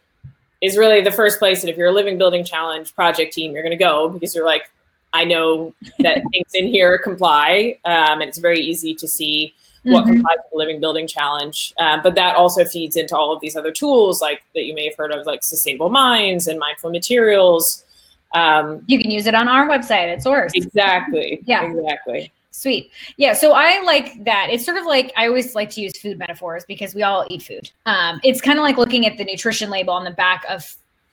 is 0.64 0.78
really 0.78 1.02
the 1.02 1.12
first 1.12 1.38
place 1.40 1.62
that 1.62 1.70
if 1.70 1.76
you're 1.78 1.90
a 1.90 1.92
living 2.02 2.18
building 2.18 2.44
challenge 2.44 2.96
project 2.96 3.34
team, 3.34 3.52
you're 3.52 3.62
going 3.64 3.78
to 3.78 3.86
go 3.92 4.10
because 4.10 4.34
you're 4.34 4.46
like, 4.46 4.64
I 5.12 5.26
know 5.26 5.76
that 6.00 6.24
things 6.32 6.52
in 6.56 6.68
here 6.68 6.98
comply, 6.98 7.78
um, 7.86 8.22
and 8.22 8.24
it's 8.24 8.38
very 8.40 8.60
easy 8.60 8.96
to 8.96 9.08
see 9.08 9.54
what 9.84 10.06
Mhm. 10.06 10.14
complies 10.14 10.38
with 10.38 10.52
the 10.54 10.58
living 10.58 10.80
building 10.80 11.06
challenge. 11.08 11.74
Um, 11.78 12.00
but 12.02 12.16
that 12.16 12.38
also 12.38 12.64
feeds 12.64 12.96
into 12.96 13.16
all 13.18 13.34
of 13.36 13.42
these 13.42 13.56
other 13.58 13.72
tools 13.72 14.22
like 14.22 14.42
that 14.56 14.64
you 14.64 14.74
may 14.74 14.86
have 14.86 14.96
heard 14.96 15.12
of, 15.12 15.26
like 15.26 15.44
sustainable 15.44 15.90
minds 15.90 16.48
and 16.48 16.58
mindful 16.58 16.90
materials. 16.90 17.84
Um, 18.34 18.84
You 18.88 18.98
can 18.98 19.12
use 19.12 19.28
it 19.28 19.36
on 19.36 19.48
our 19.50 19.68
website 19.68 20.08
at 20.14 20.24
Source. 20.24 20.54
exactly. 20.56 21.42
Yeah. 21.46 21.70
Exactly. 21.70 22.32
Sweet. 22.56 22.92
Yeah. 23.18 23.34
So 23.34 23.54
I 23.54 23.82
like 23.82 24.24
that. 24.26 24.48
It's 24.52 24.64
sort 24.64 24.78
of 24.78 24.86
like 24.86 25.12
I 25.18 25.28
always 25.28 25.56
like 25.56 25.72
to 25.72 25.82
use 25.82 25.98
food 26.00 26.20
metaphors 26.20 26.64
because 26.66 26.94
we 26.94 27.02
all 27.02 27.26
eat 27.32 27.42
food. 27.42 27.72
Um, 27.88 28.22
it's 28.24 28.42
kind 28.42 28.60
of 28.60 28.64
like 28.64 28.78
looking 28.78 29.08
at 29.08 29.18
the 29.18 29.26
nutrition 29.26 29.72
label 29.72 29.92
on 29.92 30.04
the 30.04 30.12
back 30.12 30.46
of 30.48 30.64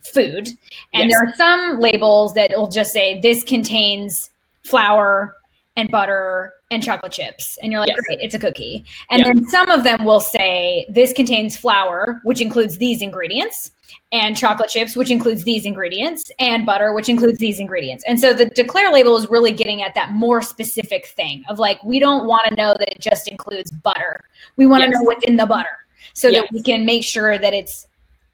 food. 0.05 0.49
And 0.93 1.09
Yes. 1.09 1.13
there 1.13 1.27
are 1.27 1.35
some 1.37 1.81
labels 1.81 2.35
that 2.35 2.51
will 2.55 2.69
just 2.69 2.93
say 2.93 3.21
this 3.23 3.43
contains 3.43 4.31
flour 4.65 5.35
and 5.77 5.91
butter 5.91 6.53
and 6.71 6.83
chocolate 6.83 7.13
chips. 7.13 7.59
And 7.63 7.73
you're 7.73 7.81
like, 7.81 7.89
Yes. 7.89 8.01
great, 8.07 8.21
it's 8.21 8.35
a 8.35 8.39
cookie. 8.39 8.85
And 9.11 9.21
Yeah. 9.21 9.33
then 9.33 9.49
some 9.49 9.71
of 9.71 9.83
them 9.83 10.05
will 10.05 10.21
say 10.21 10.85
this 10.91 11.15
contains 11.15 11.57
flour, 11.57 12.21
which 12.23 12.43
includes 12.43 12.77
these 12.77 13.01
ingredients, 13.01 13.71
and 14.13 14.37
chocolate 14.37 14.69
chips, 14.71 14.97
which 14.97 15.11
includes 15.11 15.45
these 15.45 15.65
ingredients, 15.65 16.31
and 16.39 16.67
butter, 16.67 16.93
which 16.93 17.09
includes 17.09 17.39
these 17.39 17.61
ingredients. 17.61 18.05
And 18.07 18.19
so 18.19 18.33
the 18.33 18.47
declare 18.47 18.93
label 18.93 19.17
is 19.17 19.29
really 19.31 19.53
getting 19.53 19.83
at 19.83 19.95
that 19.95 20.13
more 20.13 20.43
specific 20.43 21.07
thing 21.07 21.45
of 21.49 21.59
like, 21.59 21.83
we 21.85 21.99
don't 21.99 22.27
want 22.27 22.47
to 22.49 22.55
know 22.55 22.75
that 22.79 22.89
it 22.91 23.01
just 23.01 23.29
includes 23.29 23.71
butter. 23.71 24.23
We 24.57 24.67
want 24.67 24.83
to 24.83 24.91
Yes. 24.91 24.99
know 24.99 25.03
what's 25.05 25.25
in 25.25 25.37
the 25.37 25.47
butter 25.47 25.69
so 26.15 26.29
Yes. 26.29 26.43
that 26.43 26.53
we 26.53 26.63
can 26.63 26.85
make 26.85 27.05
sure 27.05 27.39
that 27.39 27.55
it's, 27.55 27.87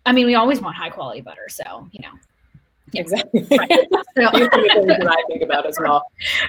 I 0.06 0.12
mean, 0.12 0.26
we 0.26 0.34
always 0.34 0.60
want 0.60 0.76
high 0.76 0.90
quality 0.90 1.20
butter. 1.20 1.48
So, 1.48 1.88
you 1.92 2.00
know, 2.02 2.12
Yeah. 2.92 3.00
Exactly. 3.02 3.46
Right. 3.58 3.70
so, 3.90 3.98
These 4.16 4.24
are 4.24 4.30
the 4.32 4.70
things 4.72 4.86
that 4.86 5.08
I 5.10 5.22
think 5.28 5.42
about 5.42 5.66
as 5.66 5.76
well. 5.80 6.04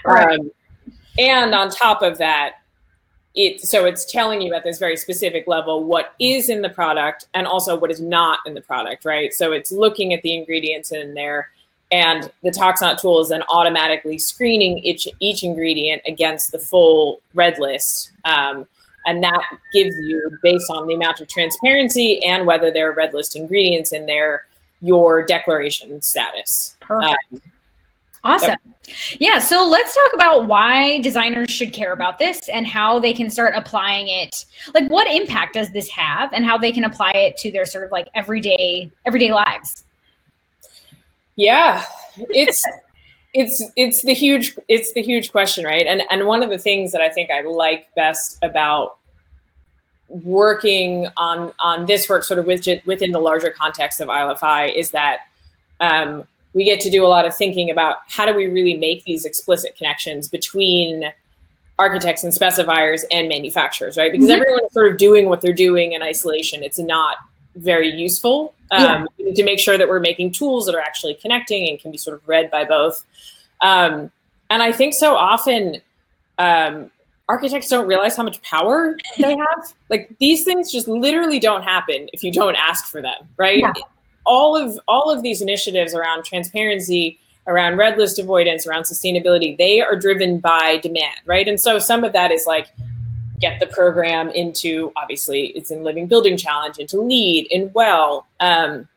Right. 0.05 0.39
Um, 0.39 0.51
and 1.17 1.55
on 1.55 1.69
top 1.69 2.01
of 2.03 2.17
that, 2.19 2.57
it 3.37 3.61
so 3.61 3.85
it's 3.85 4.03
telling 4.03 4.41
you 4.41 4.53
at 4.53 4.63
this 4.63 4.79
very 4.79 4.97
specific 4.97 5.47
level 5.47 5.83
what 5.83 6.15
is 6.19 6.49
in 6.49 6.61
the 6.61 6.69
product 6.69 7.27
and 7.35 7.45
also 7.45 7.77
what 7.77 7.91
is 7.91 8.01
not 8.01 8.39
in 8.45 8.55
the 8.55 8.61
product, 8.61 9.05
right? 9.05 9.31
So 9.31 9.51
it's 9.51 9.71
looking 9.71 10.13
at 10.13 10.23
the 10.23 10.33
ingredients 10.33 10.91
in 10.91 11.13
there 11.13 11.49
and 11.91 12.31
the 12.43 12.49
Toxnot 12.49 12.99
tool 12.99 13.21
is 13.21 13.29
then 13.29 13.43
automatically 13.47 14.17
screening 14.17 14.79
each 14.79 15.07
each 15.19 15.43
ingredient 15.43 16.01
against 16.05 16.51
the 16.51 16.59
full 16.59 17.21
red 17.33 17.59
list. 17.59 18.11
Um, 18.25 18.67
and 19.05 19.23
that 19.23 19.41
gives 19.71 19.95
you, 20.01 20.37
based 20.43 20.69
on 20.69 20.85
the 20.85 20.93
amount 20.93 21.21
of 21.21 21.29
transparency 21.29 22.21
and 22.25 22.45
whether 22.45 22.71
there 22.71 22.91
are 22.91 22.93
red 22.93 23.13
list 23.13 23.37
ingredients 23.37 23.93
in 23.93 24.05
there, 24.05 24.47
your 24.81 25.25
declaration 25.25 26.01
status. 26.01 26.75
Um, 26.89 27.41
awesome. 28.27 28.57
Yeah. 29.19 29.39
So 29.39 29.67
let's 29.67 29.93
talk 29.93 30.13
about 30.13 30.47
why 30.47 31.01
designers 31.01 31.49
should 31.49 31.73
care 31.73 31.93
about 31.93 32.19
this 32.19 32.47
and 32.49 32.65
how 32.65 32.99
they 32.99 33.13
can 33.13 33.29
start 33.29 33.53
applying 33.55 34.07
it. 34.07 34.45
Like, 34.73 34.89
what 34.89 35.07
impact 35.07 35.53
does 35.53 35.69
this 35.71 35.89
have, 35.89 36.31
and 36.33 36.45
how 36.45 36.57
they 36.57 36.71
can 36.71 36.83
apply 36.83 37.11
it 37.11 37.37
to 37.37 37.51
their 37.51 37.65
sort 37.65 37.83
of 37.83 37.91
like 37.91 38.07
everyday 38.15 38.91
everyday 39.05 39.31
lives. 39.31 39.83
Yeah, 41.35 41.83
it's 42.17 42.65
it's 43.33 43.63
it's 43.75 44.01
the 44.03 44.13
huge 44.13 44.57
it's 44.67 44.93
the 44.93 45.01
huge 45.01 45.31
question, 45.31 45.65
right? 45.65 45.85
And 45.85 46.03
and 46.09 46.25
one 46.25 46.43
of 46.43 46.49
the 46.49 46.57
things 46.57 46.91
that 46.91 47.01
I 47.01 47.09
think 47.09 47.29
I 47.29 47.41
like 47.41 47.93
best 47.95 48.37
about 48.41 48.97
working 50.09 51.07
on 51.17 51.51
on 51.59 51.85
this 51.85 52.07
work 52.07 52.23
sort 52.23 52.39
of 52.39 52.45
within 52.45 52.81
within 52.85 53.11
the 53.11 53.19
larger 53.19 53.49
context 53.49 53.99
of 53.99 54.07
ILFI 54.07 54.73
is 54.73 54.91
that 54.91 55.19
um, 55.79 56.25
we 56.57 56.63
get 56.63 56.79
to 56.81 56.89
do 56.89 57.05
a 57.05 57.07
lot 57.07 57.23
of 57.23 57.35
thinking 57.35 57.69
about 57.69 57.97
how 58.07 58.25
do 58.25 58.33
we 58.33 58.47
really 58.47 58.75
make 58.75 59.03
these 59.03 59.25
explicit 59.25 59.77
connections 59.77 60.27
between 60.27 61.13
architects 61.77 62.23
and 62.23 62.33
specifiers 62.33 63.03
and 63.11 63.29
manufacturers, 63.29 63.95
right? 63.95 64.11
Because 64.11 64.27
mm-hmm. 64.27 64.41
everyone 64.41 64.65
is 64.65 64.73
sort 64.73 64.91
of 64.91 64.97
doing 64.97 65.29
what 65.29 65.41
they're 65.41 65.53
doing 65.53 65.91
in 65.91 66.01
isolation. 66.01 66.63
It's 66.63 66.79
not 66.79 67.17
very 67.57 67.93
useful. 67.93 68.55
Um, 68.71 68.81
yeah. 68.81 69.05
We 69.19 69.25
need 69.25 69.35
to 69.35 69.43
make 69.43 69.59
sure 69.59 69.77
that 69.77 69.87
we're 69.87 69.99
making 69.99 70.31
tools 70.31 70.65
that 70.65 70.73
are 70.73 70.81
actually 70.81 71.13
connecting 71.13 71.69
and 71.69 71.79
can 71.79 71.91
be 71.91 71.97
sort 71.99 72.17
of 72.17 72.27
read 72.27 72.49
by 72.49 72.65
both. 72.65 73.03
Um, 73.61 74.09
and 74.49 74.63
I 74.63 74.71
think 74.71 74.95
so 74.95 75.15
often 75.15 75.79
um, 76.39 76.89
architects 77.29 77.69
don't 77.69 77.85
realize 77.85 78.17
how 78.17 78.23
much 78.23 78.41
power 78.41 78.97
they 79.19 79.37
have. 79.37 79.73
like 79.91 80.09
these 80.19 80.43
things 80.43 80.71
just 80.71 80.87
literally 80.87 81.37
don't 81.37 81.61
happen 81.61 82.09
if 82.13 82.23
you 82.23 82.31
don't 82.31 82.55
ask 82.55 82.85
for 82.85 82.99
them, 82.99 83.29
right? 83.37 83.59
Yeah. 83.59 83.73
All 84.27 84.55
of 84.55 84.79
all 84.87 85.09
of 85.09 85.23
these 85.23 85.41
initiatives 85.41 85.95
around 85.95 86.25
transparency, 86.25 87.19
around 87.47 87.77
red 87.77 87.97
list 87.97 88.19
avoidance, 88.19 88.67
around 88.67 88.83
sustainability, 88.83 89.57
they 89.57 89.81
are 89.81 89.95
driven 89.95 90.39
by 90.39 90.77
demand, 90.77 91.15
right? 91.25 91.47
And 91.47 91.59
so 91.59 91.79
some 91.79 92.03
of 92.03 92.13
that 92.13 92.31
is 92.31 92.45
like 92.45 92.67
get 93.39 93.59
the 93.59 93.67
program 93.67 94.29
into 94.29 94.91
obviously 94.95 95.47
it's 95.47 95.71
in 95.71 95.83
living 95.83 96.07
building 96.07 96.37
challenge 96.37 96.77
into 96.77 97.01
LEED 97.01 97.47
in 97.51 97.71
well 97.73 98.25
um, 98.39 98.87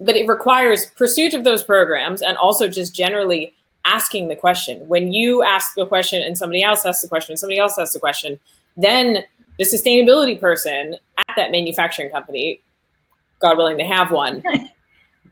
but 0.00 0.16
it 0.16 0.28
requires 0.28 0.86
pursuit 0.90 1.34
of 1.34 1.44
those 1.44 1.64
programs 1.64 2.22
and 2.22 2.36
also 2.36 2.68
just 2.68 2.94
generally 2.94 3.54
asking 3.84 4.28
the 4.28 4.36
question 4.36 4.86
when 4.88 5.12
you 5.12 5.42
ask 5.42 5.74
the 5.74 5.86
question 5.86 6.22
and 6.22 6.36
somebody 6.36 6.62
else 6.62 6.84
asks 6.84 7.02
the 7.02 7.08
question 7.08 7.32
and 7.32 7.38
somebody 7.38 7.58
else 7.58 7.78
asks 7.78 7.94
the 7.94 8.00
question 8.00 8.38
then 8.76 9.24
the 9.58 9.64
sustainability 9.64 10.38
person 10.38 10.96
at 11.16 11.36
that 11.36 11.50
manufacturing 11.50 12.10
company 12.10 12.60
god 13.40 13.56
willing 13.56 13.78
to 13.78 13.84
have 13.84 14.10
one 14.10 14.42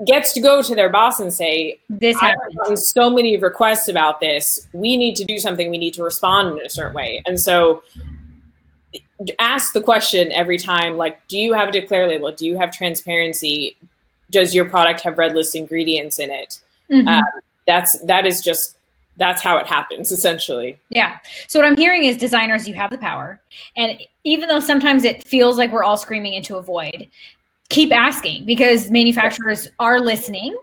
gets 0.07 0.33
to 0.33 0.41
go 0.41 0.63
to 0.63 0.75
their 0.75 0.91
boss 0.91 1.21
and 1.21 1.33
say 1.33 1.79
this 1.89 2.17
i've 2.21 2.37
so 2.75 3.11
many 3.11 3.37
requests 3.37 3.89
about 3.89 4.21
this. 4.21 4.69
We 4.73 4.97
need 4.97 5.17
to 5.17 5.25
do 5.25 5.39
something. 5.39 5.71
We 5.71 5.79
need 5.79 5.95
to 5.95 6.03
respond 6.03 6.59
in 6.59 6.67
a 6.67 6.71
certain 6.71 6.95
way. 6.95 7.23
And 7.27 7.39
so 7.39 7.83
ask 9.39 9.73
the 9.73 9.81
question 9.81 10.31
every 10.33 10.59
time 10.59 10.97
like 10.97 11.27
do 11.29 11.39
you 11.39 11.55
have 11.55 11.69
a 11.69 11.73
declare 11.73 12.09
label? 12.09 12.33
Do 12.33 12.47
you 12.47 12.59
have 12.59 12.71
transparency? 12.71 13.77
Does 14.31 14.55
your 14.55 14.67
product 14.67 15.01
have 15.03 15.19
red 15.19 15.35
list 15.35 15.55
ingredients 15.55 16.19
in 16.19 16.31
it? 16.31 16.61
Mm-hmm. 16.91 17.09
um, 17.09 17.25
that's 17.67 17.99
that 18.01 18.27
is 18.27 18.43
just 18.43 18.77
that's 19.17 19.41
how 19.43 19.57
it 19.57 19.67
happens 19.67 20.13
essentially. 20.13 20.79
Yeah. 20.91 21.19
So 21.49 21.59
what 21.59 21.67
i'm 21.67 21.77
hearing 21.77 22.05
is 22.05 22.17
designers 22.17 22.69
you 22.69 22.75
have 22.75 22.91
the 22.91 22.99
power. 22.99 23.41
And 23.77 23.99
even 24.25 24.49
though 24.49 24.61
sometimes 24.61 25.05
it 25.05 25.27
feels 25.27 25.57
like 25.57 25.73
we're 25.73 25.85
all 25.85 25.97
screaming 25.97 26.35
into 26.35 26.57
a 26.57 26.63
void 26.63 27.09
keep 27.69 27.93
asking 27.93 28.45
because 28.45 28.91
manufacturers 28.91 29.69
are 29.79 30.01
listening 30.01 30.57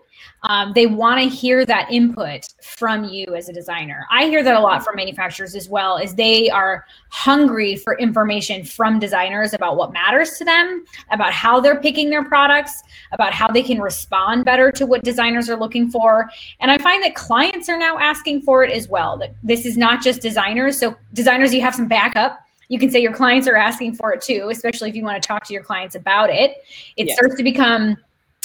um, 0.44 0.72
they 0.74 0.86
want 0.86 1.20
to 1.20 1.28
hear 1.28 1.64
that 1.64 1.90
input 1.90 2.46
from 2.62 3.04
you 3.04 3.34
as 3.34 3.48
a 3.48 3.52
designer. 3.52 4.06
I 4.10 4.26
hear 4.26 4.42
that 4.42 4.54
a 4.54 4.60
lot 4.60 4.84
from 4.84 4.96
manufacturers 4.96 5.54
as 5.54 5.68
well, 5.68 5.96
is 5.96 6.14
they 6.14 6.50
are 6.50 6.84
hungry 7.08 7.76
for 7.76 7.96
information 7.98 8.62
from 8.62 8.98
designers 8.98 9.54
about 9.54 9.76
what 9.76 9.92
matters 9.92 10.36
to 10.38 10.44
them, 10.44 10.84
about 11.10 11.32
how 11.32 11.60
they're 11.60 11.80
picking 11.80 12.10
their 12.10 12.24
products, 12.24 12.82
about 13.12 13.32
how 13.32 13.48
they 13.48 13.62
can 13.62 13.80
respond 13.80 14.44
better 14.44 14.70
to 14.72 14.84
what 14.84 15.02
designers 15.02 15.48
are 15.48 15.56
looking 15.56 15.90
for. 15.90 16.28
And 16.60 16.70
I 16.70 16.76
find 16.78 17.02
that 17.02 17.14
clients 17.14 17.68
are 17.70 17.78
now 17.78 17.98
asking 17.98 18.42
for 18.42 18.64
it 18.64 18.70
as 18.70 18.86
well. 18.86 19.16
That 19.16 19.34
this 19.42 19.64
is 19.64 19.78
not 19.78 20.02
just 20.02 20.20
designers. 20.20 20.78
So 20.78 20.94
designers, 21.14 21.54
you 21.54 21.62
have 21.62 21.74
some 21.74 21.88
backup 21.88 22.43
you 22.68 22.78
can 22.78 22.90
say 22.90 23.00
your 23.00 23.12
clients 23.12 23.46
are 23.46 23.56
asking 23.56 23.94
for 23.94 24.12
it 24.12 24.20
too, 24.20 24.48
especially 24.50 24.88
if 24.88 24.96
you 24.96 25.02
want 25.02 25.22
to 25.22 25.26
talk 25.26 25.44
to 25.46 25.52
your 25.52 25.62
clients 25.62 25.94
about 25.94 26.30
it. 26.30 26.64
It 26.96 27.08
yes. 27.08 27.16
starts 27.16 27.36
to 27.36 27.42
become 27.42 27.96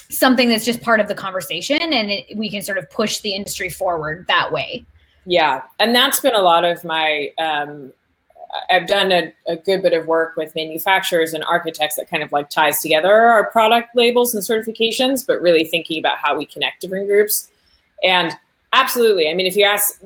something 0.09 0.49
that's 0.49 0.65
just 0.65 0.81
part 0.81 0.99
of 0.99 1.07
the 1.07 1.15
conversation 1.15 1.81
and 1.81 2.11
it, 2.11 2.25
we 2.35 2.49
can 2.49 2.61
sort 2.61 2.77
of 2.77 2.89
push 2.89 3.19
the 3.19 3.33
industry 3.33 3.69
forward 3.69 4.25
that 4.27 4.51
way 4.51 4.83
yeah 5.25 5.61
and 5.79 5.93
that's 5.93 6.19
been 6.19 6.33
a 6.33 6.41
lot 6.41 6.65
of 6.65 6.83
my 6.83 7.31
um, 7.37 7.93
i've 8.71 8.87
done 8.87 9.11
a, 9.11 9.31
a, 9.47 9.55
good 9.55 9.83
bit 9.83 9.93
of 9.93 10.07
work 10.07 10.35
with 10.35 10.53
manufacturers 10.55 11.33
and 11.33 11.43
architects 11.43 11.95
that 11.95 12.09
kind 12.09 12.23
of 12.23 12.31
like 12.31 12.49
ties 12.49 12.81
together 12.81 13.13
our 13.13 13.51
product 13.51 13.95
labels 13.95 14.33
and 14.33 14.43
certifications 14.43 15.25
but 15.25 15.39
really 15.41 15.63
thinking 15.63 15.99
about 15.99 16.17
how 16.17 16.35
we 16.35 16.45
connect 16.45 16.81
different 16.81 17.07
groups 17.07 17.51
and 18.03 18.33
absolutely 18.73 19.29
i 19.29 19.33
mean 19.35 19.45
if 19.45 19.55
you 19.55 19.63
ask 19.63 20.01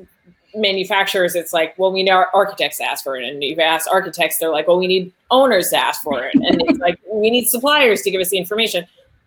manufacturers 0.56 1.34
it's 1.34 1.52
like 1.52 1.78
well 1.78 1.92
we 1.92 2.02
know 2.02 2.24
architects 2.34 2.80
ask 2.80 3.02
for 3.02 3.16
it 3.16 3.24
and 3.28 3.42
if 3.42 3.56
you 3.56 3.62
ask 3.62 3.90
architects 3.90 4.38
they're 4.38 4.50
like 4.50 4.68
well 4.68 4.78
we 4.78 4.86
need 4.86 5.12
owners 5.30 5.70
to 5.70 5.76
ask 5.76 6.02
for 6.02 6.22
it 6.24 6.34
and 6.34 6.62
it's 6.68 6.78
like 6.78 6.98
we 7.12 7.30
need 7.30 7.46
suppliers 7.46 8.02
to 8.02 8.10
give 8.10 8.20
us 8.20 8.30
the 8.30 8.38
information 8.38 8.86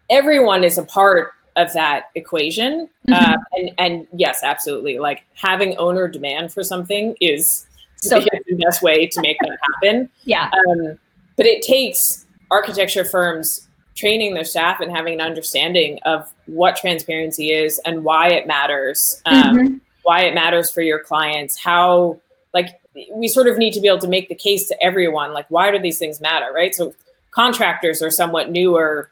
everyone 0.10 0.64
is 0.64 0.78
a 0.78 0.84
part 0.84 1.32
of 1.58 1.74
that 1.74 2.06
equation. 2.16 2.88
Mm-hmm. 3.08 3.14
Uh, 3.14 3.38
and, 3.54 3.72
and 3.78 4.08
yes, 4.14 4.44
absolutely. 4.44 5.00
Like 5.00 5.26
having 5.34 5.76
owner 5.78 6.08
demand 6.08 6.54
for 6.54 6.64
something 6.64 7.16
is 7.20 7.66
so 7.98 8.20
the 8.20 8.56
best 8.64 8.82
way 8.82 9.08
to 9.08 9.22
make 9.22 9.38
that 9.42 9.58
happen. 9.74 10.10
Yeah. 10.24 10.52
Um, 10.70 11.00
but 11.36 11.46
it 11.46 11.64
takes 11.64 12.26
architecture 12.52 13.04
firms 13.04 13.68
training 13.96 14.36
their 14.36 14.46
staff 14.46 14.80
and 14.80 14.96
having 14.96 15.16
an 15.16 15.22
understanding 15.22 16.00
of 16.06 16.32
what 16.46 16.76
transparency 16.76 17.52
is 17.52 17.82
and 17.86 18.04
why 18.04 18.30
it 18.30 18.46
matters, 18.46 19.22
um, 19.26 19.58
mm-hmm. 19.58 19.76
Why 20.08 20.22
it 20.22 20.34
matters 20.34 20.72
for 20.72 20.82
your 20.82 21.00
clients, 21.00 21.62
how, 21.62 22.18
like, 22.54 22.80
we 23.14 23.28
sort 23.28 23.46
of 23.48 23.58
need 23.58 23.74
to 23.74 23.82
be 23.82 23.90
able 23.90 24.00
to 24.00 24.08
make 24.08 24.30
the 24.30 24.36
case 24.36 24.66
to 24.70 24.82
everyone, 24.82 25.34
like, 25.34 25.46
why 25.50 25.70
do 25.70 25.78
these 25.78 26.00
things 26.00 26.22
matter, 26.22 26.50
right? 26.54 26.74
So 26.74 26.96
contractors 27.32 28.02
are 28.02 28.10
somewhat 28.10 28.50
newer 28.50 29.12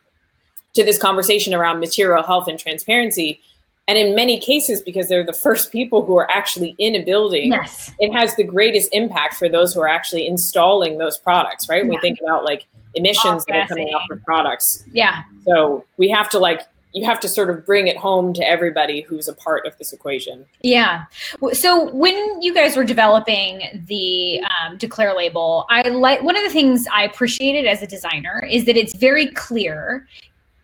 to 0.74 0.86
this 0.86 0.98
conversation 0.98 1.54
around 1.54 1.82
material 1.82 2.24
health 2.24 2.48
and 2.48 2.58
transparency. 2.58 3.42
And 3.90 3.98
in 3.98 4.16
many 4.16 4.40
cases, 4.40 4.82
because 4.82 5.10
they're 5.10 5.25
the 5.25 5.34
first 5.34 5.70
people 5.70 6.06
who 6.06 6.16
are 6.16 6.32
actually 6.32 6.78
in 6.80 6.96
a 6.96 7.04
building, 7.04 7.52
yes. 7.52 7.92
it 8.00 8.14
has 8.14 8.34
the 8.38 8.46
greatest 8.46 8.88
impact 8.94 9.34
for 9.34 9.50
those 9.50 9.74
who 9.74 9.82
are 9.82 9.90
actually 9.90 10.25
installing 10.25 10.98
those 10.98 11.18
products, 11.18 11.68
right? 11.68 11.84
Yeah. 11.84 11.90
We 11.90 11.98
think 11.98 12.20
about 12.24 12.46
like 12.46 12.68
emissions 12.94 13.44
that 13.50 13.58
are 13.58 13.68
coming 13.68 13.94
out 13.94 14.04
from 14.08 14.22
products. 14.22 14.86
Yeah. 14.94 15.24
So 15.44 15.84
we 15.98 16.08
have 16.10 16.30
to 16.30 16.40
like 16.40 16.62
you 16.96 17.04
have 17.04 17.20
to 17.20 17.28
sort 17.28 17.50
of 17.50 17.66
bring 17.66 17.88
it 17.88 17.98
home 17.98 18.34
to 18.34 18.48
everybody 18.48 19.02
who's 19.02 19.28
a 19.28 19.34
part 19.34 19.68
of 19.68 19.78
this 19.78 19.92
equation. 19.92 20.46
Yeah. 20.62 21.04
So 21.52 21.94
when 21.94 22.42
you 22.42 22.54
guys 22.54 22.78
were 22.78 22.86
developing 22.86 23.84
the 23.88 24.40
um, 24.40 24.78
declare 24.78 25.14
label, 25.14 25.66
I 25.70 25.82
like 25.90 26.24
one 26.24 26.38
of 26.38 26.44
the 26.44 26.50
things 26.50 26.88
I 26.92 27.04
appreciated 27.04 27.66
as 27.66 27.84
a 27.84 27.88
designer 27.88 28.48
is 28.50 28.64
that 28.64 28.78
it's 28.78 28.96
very 28.96 29.28
clear 29.28 30.08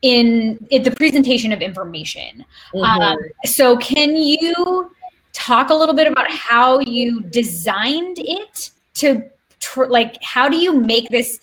in, 0.03 0.65
in 0.69 0.83
the 0.83 0.91
presentation 0.91 1.51
of 1.51 1.61
information. 1.61 2.45
Mm-hmm. 2.73 2.79
Um, 2.79 3.17
so, 3.43 3.75
can 3.77 4.15
you 4.15 4.89
talk 5.33 5.69
a 5.69 5.73
little 5.73 5.95
bit 5.95 6.07
about 6.07 6.31
how 6.31 6.79
you 6.79 7.21
designed 7.23 8.19
it 8.19 8.71
to 8.93 9.21
tr- 9.59 9.85
like 9.85 10.17
how 10.23 10.47
do 10.47 10.57
you 10.57 10.73
make 10.73 11.09
this 11.09 11.39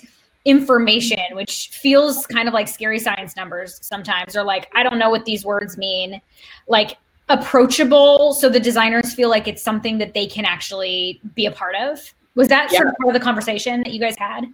information 0.48 1.20
which 1.32 1.68
feels 1.68 2.26
kind 2.26 2.48
of 2.48 2.54
like 2.54 2.66
scary 2.66 2.98
science 2.98 3.36
numbers 3.36 3.78
sometimes 3.82 4.34
or 4.34 4.42
like 4.42 4.68
i 4.74 4.82
don't 4.82 4.98
know 4.98 5.10
what 5.10 5.24
these 5.24 5.44
words 5.44 5.76
mean 5.76 6.20
like 6.68 6.96
approachable 7.28 8.32
so 8.32 8.48
the 8.48 8.60
designers 8.60 9.12
feel 9.12 9.28
like 9.28 9.46
it's 9.46 9.62
something 9.62 9.98
that 9.98 10.14
they 10.14 10.26
can 10.26 10.44
actually 10.44 11.20
be 11.34 11.44
a 11.44 11.50
part 11.50 11.74
of 11.74 12.14
was 12.34 12.48
that 12.48 12.70
yeah. 12.72 12.78
sort 12.78 12.88
of 12.88 12.94
part 12.96 13.14
of 13.14 13.20
the 13.20 13.24
conversation 13.24 13.82
that 13.82 13.92
you 13.92 14.00
guys 14.00 14.16
had 14.18 14.46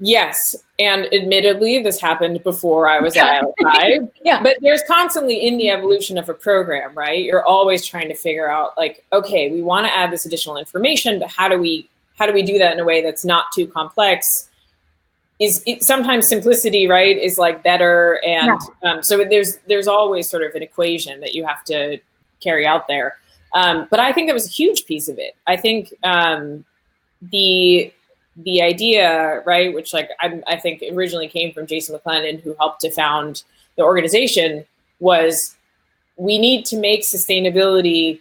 Yes, 0.00 0.56
and 0.80 1.06
admittedly, 1.14 1.80
this 1.80 2.00
happened 2.00 2.42
before 2.42 2.88
I 2.88 2.98
was 2.98 3.16
at 3.16 3.42
ILFI. 3.42 4.10
yeah, 4.24 4.42
but 4.42 4.56
there's 4.60 4.82
constantly 4.88 5.46
in 5.46 5.56
the 5.56 5.70
evolution 5.70 6.18
of 6.18 6.28
a 6.28 6.34
program, 6.34 6.92
right? 6.94 7.24
You're 7.24 7.44
always 7.44 7.86
trying 7.86 8.08
to 8.08 8.14
figure 8.14 8.50
out, 8.50 8.76
like, 8.76 9.04
okay, 9.12 9.52
we 9.52 9.62
want 9.62 9.86
to 9.86 9.96
add 9.96 10.10
this 10.10 10.26
additional 10.26 10.56
information, 10.56 11.20
but 11.20 11.30
how 11.30 11.48
do 11.48 11.58
we 11.58 11.88
how 12.18 12.26
do 12.26 12.32
we 12.32 12.42
do 12.42 12.58
that 12.58 12.72
in 12.72 12.80
a 12.80 12.84
way 12.84 13.02
that's 13.02 13.24
not 13.24 13.46
too 13.54 13.66
complex? 13.66 14.48
Is 15.40 15.62
it, 15.66 15.82
sometimes 15.82 16.28
simplicity, 16.28 16.86
right, 16.86 17.16
is 17.16 17.38
like 17.38 17.62
better, 17.62 18.20
and 18.24 18.60
yeah. 18.82 18.92
um, 18.92 19.02
so 19.02 19.24
there's 19.24 19.56
there's 19.66 19.88
always 19.88 20.30
sort 20.30 20.44
of 20.44 20.54
an 20.54 20.62
equation 20.62 21.20
that 21.20 21.34
you 21.34 21.44
have 21.44 21.64
to 21.64 21.98
carry 22.40 22.66
out 22.66 22.86
there. 22.86 23.16
Um, 23.52 23.88
but 23.90 24.00
I 24.00 24.12
think 24.12 24.28
that 24.28 24.34
was 24.34 24.46
a 24.46 24.50
huge 24.50 24.86
piece 24.86 25.08
of 25.08 25.18
it. 25.18 25.34
I 25.46 25.56
think 25.56 25.92
um, 26.02 26.64
the 27.20 27.92
the 28.36 28.62
idea, 28.62 29.42
right, 29.46 29.72
which 29.72 29.92
like 29.92 30.10
I, 30.20 30.42
I 30.46 30.56
think 30.56 30.82
originally 30.92 31.28
came 31.28 31.52
from 31.52 31.66
Jason 31.66 31.98
McLennan, 31.98 32.40
who 32.40 32.54
helped 32.58 32.80
to 32.82 32.90
found 32.90 33.42
the 33.76 33.82
organization, 33.82 34.64
was 35.00 35.56
we 36.16 36.38
need 36.38 36.64
to 36.66 36.76
make 36.76 37.02
sustainability 37.02 38.20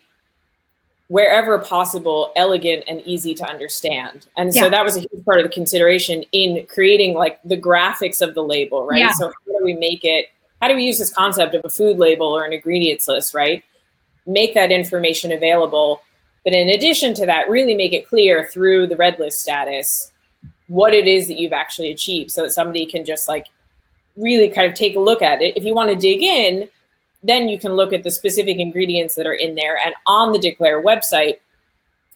wherever 1.08 1.60
possible 1.60 2.32
elegant 2.36 2.84
and 2.88 3.02
easy 3.02 3.34
to 3.36 3.46
understand. 3.46 4.28
And 4.38 4.54
so 4.54 4.70
that 4.70 4.84
was 4.84 4.96
a 4.96 5.02
huge 5.02 5.26
part 5.26 5.40
of 5.40 5.44
the 5.44 5.50
consideration 5.50 6.24
in 6.32 6.66
creating 6.68 7.14
like 7.14 7.40
the 7.44 7.58
graphics 7.58 8.22
of 8.22 8.34
the 8.36 8.44
label 8.44 8.86
right? 8.86 9.00
Yeah. 9.00 9.12
so 9.12 9.28
how 9.28 9.60
do 9.60 9.64
we 9.64 9.74
make 9.74 10.04
it 10.04 10.28
how 10.62 10.70
do 10.70 10.76
we 10.76 10.84
use 10.86 10.98
this 10.98 11.14
concept 11.14 11.56
of 11.56 11.62
a 11.66 11.70
food 11.70 11.98
label 11.98 12.28
or 12.28 12.46
an 12.46 12.54
ingredients 12.54 13.08
list 13.08 13.34
right? 13.34 13.64
Make 14.26 14.54
that 14.54 14.72
information 14.72 15.32
available 15.34 16.02
but 16.44 16.54
in 16.54 16.70
addition 16.70 17.14
to 17.16 17.26
that 17.26 17.50
really 17.50 17.76
make 17.76 17.94
it 17.94 18.08
clear 18.08 18.48
through 18.52 18.88
the 18.88 18.96
red 18.96 19.20
list 19.20 19.42
status 19.42 20.12
what 20.68 20.94
it 20.94 21.08
is 21.08 21.28
that 21.28 21.38
you've 21.38 21.54
actually 21.54 21.92
achieved 21.92 22.32
so 22.32 22.44
that 22.44 22.52
somebody 22.52 22.86
can 22.86 23.06
just 23.06 23.28
like 23.28 23.48
really 24.16 24.50
kind 24.50 24.68
of 24.68 24.74
take 24.74 24.96
a 24.96 25.00
look 25.00 25.22
at 25.22 25.42
it. 25.42 25.58
If 25.58 25.64
you 25.64 25.74
want 25.74 25.90
to 25.90 25.96
dig 25.96 26.22
in 26.22 26.70
then 27.24 27.48
you 27.48 27.58
can 27.58 27.74
look 27.74 27.94
at 27.94 28.04
the 28.04 28.12
specific 28.12 28.58
ingredients 28.58 29.16
that 29.16 29.26
are 29.26 29.34
in 29.34 29.56
there. 29.56 29.78
And 29.84 29.96
on 30.06 30.34
the 30.34 30.40
Declare 30.40 30.84
website, 30.84 31.40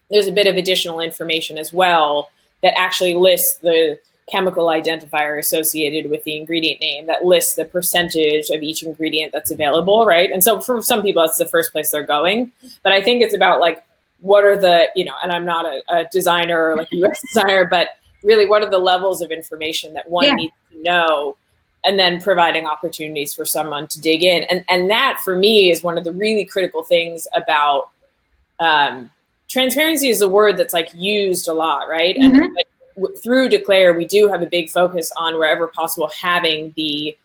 there's 0.10 0.28
a 0.28 0.32
bit 0.32 0.48
of 0.48 0.56
additional 0.56 1.00
information 1.00 1.58
as 1.58 1.72
well 1.74 2.30
that 2.62 2.78
actually 2.78 3.14
lists 3.16 3.58
the 3.58 4.00
chemical 4.30 4.66
identifier 4.66 5.40
associated 5.40 6.12
with 6.12 6.24
the 6.26 6.36
ingredient 6.36 6.82
name 6.82 7.08
that 7.08 7.24
lists 7.24 7.56
the 7.56 7.64
percentage 7.64 8.50
of 8.50 8.62
each 8.62 8.84
ingredient 8.84 9.32
that's 9.32 9.52
available, 9.52 10.06
right? 10.06 10.32
And 10.32 10.44
so 10.44 10.60
for 10.60 10.82
some 10.82 11.02
people, 11.02 11.24
that's 11.24 11.38
the 11.38 11.46
first 11.46 11.72
place 11.72 11.92
they're 11.92 12.04
going. 12.04 12.52
But 12.84 12.92
I 12.92 13.02
think 13.02 13.22
it's 13.22 13.34
about 13.34 13.62
like, 13.62 13.84
what 14.20 14.44
are 14.44 14.60
the, 14.60 14.90
you 14.96 15.06
know, 15.06 15.14
and 15.24 15.32
I'm 15.32 15.46
not 15.46 15.66
a, 15.66 15.82
a 15.90 16.06
designer 16.12 16.72
or 16.72 16.78
like 16.78 16.92
a 16.92 17.06
UX 17.06 17.22
designer, 17.34 17.66
but 17.66 17.90
really 18.24 18.46
what 18.46 18.64
are 18.64 18.70
the 18.70 18.80
levels 18.80 19.22
of 19.22 19.32
information 19.32 19.94
that 19.94 20.10
one 20.10 20.26
yeah. 20.26 20.34
needs 20.34 20.54
to 20.72 20.82
know 20.82 21.38
and 21.84 21.98
then 21.98 22.22
providing 22.22 22.66
opportunities 22.66 23.34
for 23.34 23.46
someone 23.46 23.88
to 23.88 24.02
dig 24.02 24.24
in. 24.24 24.44
And, 24.44 24.66
and 24.70 24.90
that 24.90 25.20
for 25.24 25.36
me 25.36 25.72
is 25.72 25.84
one 25.84 25.98
of 25.98 26.04
the 26.04 26.12
really 26.12 26.46
critical 26.46 26.84
things 26.84 27.28
about 27.34 27.90
um, 28.60 29.10
transparency 29.48 30.10
is 30.10 30.22
a 30.22 30.30
word 30.30 30.58
that's 30.58 30.74
like 30.74 30.90
used 30.94 31.48
a 31.48 31.54
lot, 31.54 31.88
right? 31.88 32.16
Mm-hmm. 32.16 32.42
And 32.42 32.56
like, 32.56 32.68
through 33.24 33.50
Declare, 33.50 33.94
we 33.94 34.06
do 34.06 34.28
have 34.28 34.42
a 34.42 34.48
big 34.48 34.70
focus 34.70 35.12
on 35.18 35.36
wherever 35.36 35.68
possible 35.68 36.10
having 36.20 36.74
the 36.76 37.16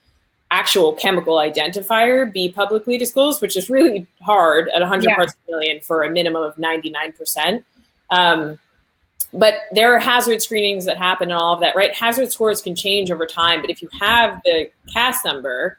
actual 0.50 0.92
chemical 0.92 1.36
identifier 1.36 2.30
be 2.30 2.52
publicly 2.52 2.98
disclosed, 2.98 3.40
which 3.40 3.56
is 3.56 3.70
really 3.70 4.06
hard 4.20 4.68
at 4.74 4.80
100 4.80 5.04
yeah. 5.04 5.16
parts 5.16 5.32
per 5.32 5.56
million 5.56 5.80
for 5.80 6.02
a 6.02 6.10
minimum 6.10 6.42
of 6.42 6.54
99%. 6.56 7.64
Um, 8.10 8.58
but 9.32 9.54
there 9.72 9.94
are 9.94 9.98
hazard 9.98 10.42
screenings 10.42 10.84
that 10.84 10.96
happen 10.98 11.30
and 11.30 11.40
all 11.40 11.54
of 11.54 11.60
that, 11.60 11.74
right? 11.74 11.92
Hazard 11.94 12.30
scores 12.30 12.60
can 12.60 12.74
change 12.74 13.10
over 13.10 13.26
time, 13.26 13.60
but 13.60 13.70
if 13.70 13.80
you 13.80 13.88
have 13.98 14.40
the 14.44 14.70
CAS 14.92 15.24
number, 15.24 15.78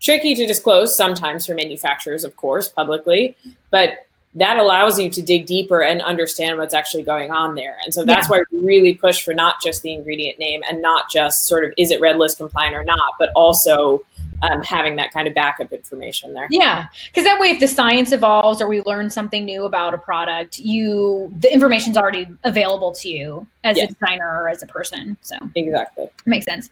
tricky 0.00 0.34
to 0.34 0.46
disclose 0.46 0.96
sometimes 0.96 1.46
for 1.46 1.54
manufacturers, 1.54 2.24
of 2.24 2.36
course, 2.36 2.68
publicly, 2.68 3.36
but 3.70 4.06
that 4.34 4.58
allows 4.58 4.98
you 4.98 5.08
to 5.08 5.22
dig 5.22 5.46
deeper 5.46 5.82
and 5.82 6.02
understand 6.02 6.58
what's 6.58 6.74
actually 6.74 7.02
going 7.02 7.30
on 7.30 7.54
there. 7.54 7.78
And 7.84 7.92
so 7.92 8.04
that's 8.04 8.28
yeah. 8.28 8.38
why 8.38 8.44
we 8.52 8.60
really 8.60 8.94
push 8.94 9.24
for 9.24 9.32
not 9.32 9.62
just 9.62 9.82
the 9.82 9.94
ingredient 9.94 10.38
name 10.38 10.62
and 10.68 10.82
not 10.82 11.10
just 11.10 11.46
sort 11.46 11.64
of 11.64 11.72
is 11.78 11.90
it 11.90 12.00
red 12.02 12.18
list 12.18 12.36
compliant 12.36 12.74
or 12.74 12.84
not, 12.84 13.14
but 13.18 13.30
also 13.34 14.04
um, 14.42 14.62
having 14.62 14.96
that 14.96 15.12
kind 15.12 15.26
of 15.28 15.34
backup 15.34 15.72
information 15.72 16.34
there. 16.34 16.46
Yeah, 16.50 16.86
because 17.06 17.24
that 17.24 17.40
way, 17.40 17.48
if 17.48 17.60
the 17.60 17.68
science 17.68 18.12
evolves 18.12 18.60
or 18.60 18.68
we 18.68 18.82
learn 18.82 19.10
something 19.10 19.44
new 19.44 19.64
about 19.64 19.94
a 19.94 19.98
product, 19.98 20.58
you 20.58 21.32
the 21.38 21.52
information's 21.52 21.96
already 21.96 22.26
available 22.44 22.92
to 22.92 23.08
you 23.08 23.46
as 23.64 23.76
yes. 23.76 23.90
a 23.90 23.94
designer 23.94 24.42
or 24.42 24.48
as 24.48 24.62
a 24.62 24.66
person. 24.66 25.16
So 25.20 25.36
exactly 25.54 26.08
makes 26.26 26.44
sense. 26.44 26.70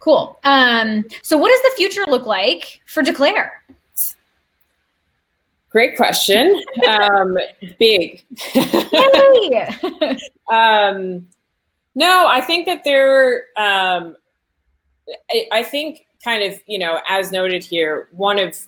Cool. 0.00 0.38
Um, 0.44 1.04
so, 1.22 1.36
what 1.36 1.50
does 1.50 1.62
the 1.62 1.76
future 1.76 2.04
look 2.06 2.26
like 2.26 2.80
for 2.86 3.02
Declare? 3.02 3.62
Great 5.70 5.96
question. 5.96 6.62
um, 6.88 7.36
big. 7.78 8.24
um, 10.50 11.26
no, 11.94 12.26
I 12.28 12.40
think 12.40 12.66
that 12.66 12.82
there. 12.84 13.44
Um, 13.56 14.16
I, 15.30 15.46
I 15.52 15.62
think 15.62 16.05
kind 16.26 16.42
of, 16.42 16.60
you 16.66 16.78
know, 16.78 16.98
as 17.08 17.30
noted 17.30 17.62
here, 17.62 18.08
one 18.10 18.38
of 18.38 18.58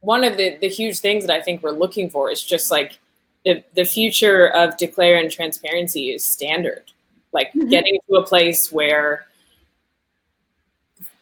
one 0.00 0.22
of 0.22 0.36
the, 0.36 0.56
the 0.60 0.68
huge 0.68 1.00
things 1.00 1.26
that 1.26 1.34
I 1.34 1.42
think 1.42 1.60
we're 1.60 1.72
looking 1.72 2.08
for 2.08 2.30
is 2.30 2.40
just 2.40 2.70
like 2.70 3.00
the, 3.44 3.64
the 3.74 3.84
future 3.84 4.46
of 4.54 4.76
declare 4.76 5.16
and 5.18 5.28
transparency 5.28 6.10
is 6.12 6.24
standard. 6.24 6.84
Like 7.32 7.48
mm-hmm. 7.48 7.68
getting 7.68 7.98
to 8.08 8.14
a 8.14 8.24
place 8.24 8.70
where 8.70 9.26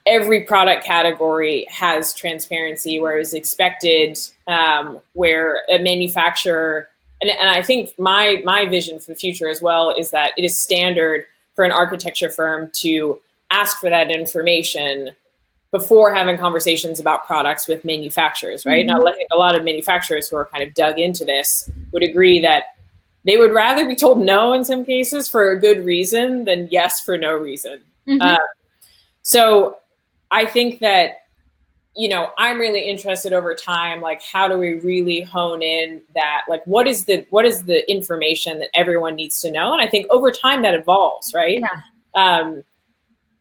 every 0.05 0.43
product 0.43 0.85
category 0.85 1.67
has 1.71 2.13
transparency 2.13 3.01
where 3.01 3.19
it's 3.19 3.33
expected, 3.33 4.19
um, 4.47 5.01
where 5.15 5.63
a 5.71 5.79
manufacturer 5.79 6.91
and, 7.23 7.31
and 7.31 7.49
I 7.49 7.63
think 7.63 7.99
my 7.99 8.43
my 8.45 8.67
vision 8.67 8.99
for 8.99 9.13
the 9.13 9.17
future 9.17 9.49
as 9.49 9.63
well 9.63 9.95
is 9.97 10.11
that 10.11 10.33
it 10.37 10.45
is 10.45 10.61
standard 10.61 11.25
for 11.55 11.65
an 11.65 11.73
architecture 11.73 12.29
firm 12.29 12.71
to 12.75 13.19
ask 13.51 13.81
for 13.81 13.89
that 13.89 14.11
information 14.11 15.13
before 15.71 16.15
having 16.15 16.39
conversations 16.39 17.01
about 17.01 17.27
products 17.27 17.67
with 17.69 17.85
manufacturers, 17.85 18.65
right? 18.65 18.87
Mm-hmm. 18.87 19.05
Now, 19.05 19.13
a 19.33 19.37
lot 19.37 19.55
of 19.55 19.65
manufacturers 19.65 20.29
who 20.29 20.37
are 20.37 20.47
kind 20.47 20.63
of 20.63 20.75
dug 20.75 20.99
into 20.99 21.25
this 21.25 21.71
would 21.93 22.03
agree 22.03 22.41
that 22.41 22.77
they 23.25 23.37
would 23.37 23.53
rather 23.53 23.87
be 23.87 23.97
told 23.97 24.21
no 24.21 24.53
in 24.53 24.65
some 24.65 24.85
cases 24.85 25.29
for 25.29 25.51
a 25.51 25.61
good 25.61 25.85
reason 25.85 26.45
than 26.45 26.69
yes 26.71 27.01
for 27.01 27.19
no 27.19 27.33
reason. 27.35 27.81
Mm-hmm. 28.07 28.23
Uh, 28.23 28.39
so 29.23 29.79
I 30.31 30.47
think 30.47 30.79
that 30.81 31.23
you 31.97 32.11
know 32.11 32.31
i'm 32.37 32.59
really 32.59 32.83
interested 32.83 33.33
over 33.33 33.55
time 33.55 34.03
like 34.03 34.21
how 34.23 34.47
do 34.47 34.59
we 34.59 34.75
really 34.81 35.23
hone 35.23 35.63
in 35.63 36.03
that 36.15 36.43
like 36.47 36.63
what 36.67 36.87
is 36.87 37.07
the 37.07 37.27
what 37.31 37.47
is 37.47 37.65
the 37.65 37.91
information 37.91 38.59
that 38.59 38.69
everyone 38.75 39.15
needs 39.15 39.41
to 39.41 39.51
know 39.51 39.73
and 39.73 39.81
i 39.81 39.87
think 39.87 40.07
over 40.11 40.31
time 40.31 40.61
that 40.61 40.75
evolves 40.75 41.33
right 41.33 41.61
yeah. 41.61 41.81
um, 42.15 42.63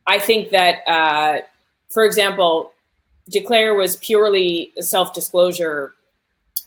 i 0.07 0.17
think 0.17 0.49
that 0.51 0.87
uh, 0.87 1.41
for 1.89 2.03
example, 2.03 2.73
Declare 3.29 3.73
was 3.73 3.95
purely 3.97 4.71
a 4.77 4.83
self-disclosure 4.83 5.93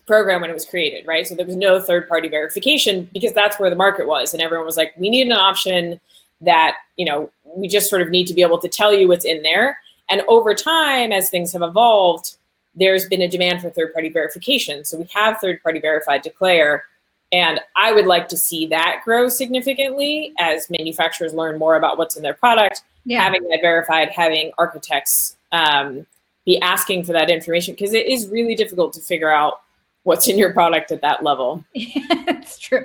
program 0.07 0.41
when 0.41 0.51
it 0.51 0.55
was 0.55 0.65
created, 0.65 1.07
right? 1.07 1.27
So 1.27 1.35
there 1.35 1.47
was 1.47 1.55
no 1.55 1.81
third-party 1.81 2.29
verification 2.29 3.09
because 3.13 3.33
that's 3.33 3.61
where 3.61 3.71
the 3.71 3.77
market 3.77 4.09
was, 4.09 4.33
and 4.33 4.43
everyone 4.43 4.67
was 4.67 4.77
like, 4.77 4.95
"We 4.97 5.11
need 5.11 5.27
an 5.27 5.33
option 5.33 6.01
that 6.41 6.77
you 6.97 7.05
know 7.05 7.31
we 7.45 7.69
just 7.69 7.91
sort 7.91 8.03
of 8.03 8.11
need 8.11 8.27
to 8.27 8.35
be 8.35 8.43
able 8.43 8.59
to 8.59 8.69
tell 8.69 8.93
you 8.93 9.07
what's 9.07 9.25
in 9.25 9.43
there." 9.43 9.79
And 10.11 10.23
over 10.27 10.55
time, 10.55 11.13
as 11.13 11.29
things 11.29 11.53
have 11.53 11.63
evolved, 11.63 12.37
there's 12.75 13.07
been 13.07 13.21
a 13.21 13.29
demand 13.29 13.61
for 13.61 13.71
third-party 13.71 14.09
verification. 14.09 14.85
So 14.85 14.99
we 14.99 15.07
have 15.15 15.39
third-party 15.39 15.81
verified 15.81 16.23
Declare, 16.23 16.85
and 17.31 17.61
I 17.77 17.93
would 17.93 18.07
like 18.07 18.29
to 18.29 18.37
see 18.37 18.67
that 18.69 19.03
grow 19.05 19.29
significantly 19.29 20.33
as 20.39 20.71
manufacturers 20.71 21.35
learn 21.35 21.59
more 21.59 21.77
about 21.77 21.99
what's 21.99 22.17
in 22.17 22.23
their 22.23 22.35
product 22.35 22.83
yeah. 23.09 23.23
having 23.23 23.43
that 23.49 23.61
verified, 23.61 24.11
having 24.11 24.53
architects 24.59 25.37
um, 25.53 26.07
be 26.45 26.61
asking 26.61 27.05
for 27.05 27.13
that 27.13 27.31
information 27.31 27.75
because 27.75 27.95
it 27.95 28.07
is 28.07 28.29
really 28.29 28.55
difficult 28.55 28.93
to 28.93 29.01
figure 29.01 29.31
out 29.31 29.61
what's 30.05 30.29
in 30.29 30.39
your 30.39 30.53
product 30.53 30.93
at 30.93 31.01
that 31.01 31.23
level. 31.23 31.65
it's 31.75 32.59
true. 32.59 32.85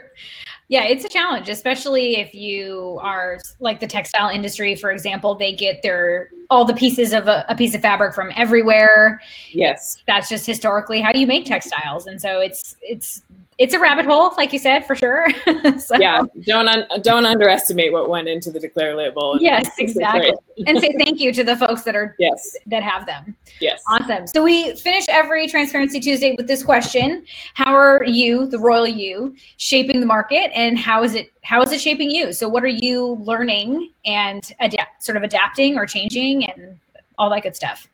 Yeah, 0.70 0.86
it's 0.86 1.06
a 1.06 1.10
challenge, 1.10 1.50
especially 1.50 2.16
if 2.16 2.34
you 2.34 2.98
are 3.02 3.38
like 3.60 3.80
the 3.80 3.88
textile 3.88 4.30
industry, 4.30 4.76
for 4.76 4.92
example, 4.92 5.36
they 5.36 5.54
get 5.54 5.82
their 5.84 6.30
all 6.50 6.66
the 6.66 6.74
pieces 6.74 7.14
of 7.14 7.28
a, 7.28 7.46
a, 7.50 7.56
piece 7.56 7.76
of 7.76 7.82
fabric 7.82 8.14
from 8.14 8.32
everywhere. 8.36 9.22
Yes. 9.52 10.02
That's 10.08 10.30
just 10.30 10.46
historically 10.46 11.02
how 11.02 11.12
you 11.14 11.28
make 11.28 11.46
textiles. 11.46 12.08
And 12.08 12.20
so 12.20 12.40
it's 12.40 12.76
it's 12.82 13.22
it's 13.58 13.74
a 13.74 13.80
rabbit 13.80 14.06
hole, 14.06 14.34
like 14.38 14.52
you 14.52 14.60
said, 14.60 14.86
for 14.86 14.96
sure. 14.96 15.28
so, 15.78 15.96
yeah, 15.98 16.24
don't 16.46 16.68
un- 16.68 16.88
don't 17.02 17.26
underestimate 17.26 17.92
what 17.92 18.10
went 18.10 18.28
into 18.28 18.52
the 18.52 18.60
declare 18.60 18.96
label. 18.96 19.38
Yes, 19.40 19.70
exactly. 19.78 20.34
and 20.66 20.80
say 20.80 20.94
thank 20.98 21.20
you 21.20 21.32
to 21.34 21.44
the 21.44 21.56
folks 21.56 21.84
that 21.84 21.96
are 21.96 22.16
yes 22.20 22.56
that 22.66 22.84
have 22.84 23.06
them. 23.06 23.36
Yes, 23.60 23.82
awesome. 23.90 24.28
So 24.28 24.44
we 24.44 24.76
finish 24.76 25.06
every 25.08 25.48
Transparency 25.48 26.00
Tuesday 26.00 26.36
with 26.36 26.48
this 26.48 26.64
question: 26.64 27.26
How 27.54 27.74
are 27.74 28.04
you, 28.06 28.48
the 28.48 28.60
royal 28.60 28.88
you, 28.88 29.36
shaping 29.58 30.00
the 30.00 30.06
market, 30.06 30.52
and 30.56 30.78
how 30.78 31.04
is 31.04 31.16
it 31.16 31.32
how 31.44 31.62
is 31.62 31.72
it 31.72 31.82
shaping 31.82 32.10
you? 32.10 32.34
So 32.34 32.50
what 32.50 32.64
are 32.64 32.68
you 32.68 33.18
learning 33.22 33.92
and 34.06 34.50
adapt, 34.60 35.04
sort 35.04 35.18
of 35.18 35.24
adapting 35.24 35.78
or 35.78 35.86
changing, 35.86 36.50
and 36.50 36.80
all 37.18 37.30
that 37.30 37.44
good 37.44 37.56
stuff? 37.56 37.88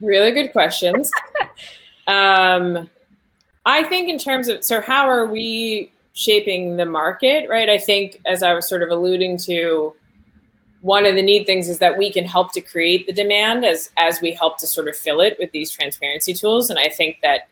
Really 0.00 0.32
good 0.32 0.52
questions. 0.52 1.10
um, 2.06 2.90
I 3.66 3.82
think 3.82 4.08
in 4.08 4.18
terms 4.18 4.48
of 4.48 4.64
so 4.64 4.80
how 4.80 5.08
are 5.10 5.26
we 5.26 5.92
shaping 6.14 6.76
the 6.76 6.86
market, 6.86 7.48
right? 7.48 7.68
I 7.68 7.78
think 7.78 8.20
as 8.24 8.42
I 8.42 8.54
was 8.54 8.66
sort 8.66 8.82
of 8.82 8.88
alluding 8.88 9.36
to, 9.38 9.94
one 10.80 11.04
of 11.04 11.16
the 11.16 11.22
neat 11.22 11.46
things 11.46 11.68
is 11.68 11.80
that 11.80 11.98
we 11.98 12.10
can 12.12 12.24
help 12.24 12.52
to 12.52 12.60
create 12.60 13.06
the 13.06 13.12
demand 13.12 13.64
as 13.64 13.90
as 13.96 14.20
we 14.20 14.30
help 14.30 14.58
to 14.58 14.66
sort 14.66 14.88
of 14.88 14.96
fill 14.96 15.20
it 15.20 15.36
with 15.38 15.50
these 15.50 15.70
transparency 15.70 16.32
tools. 16.32 16.70
And 16.70 16.78
I 16.78 16.88
think 16.88 17.18
that 17.22 17.48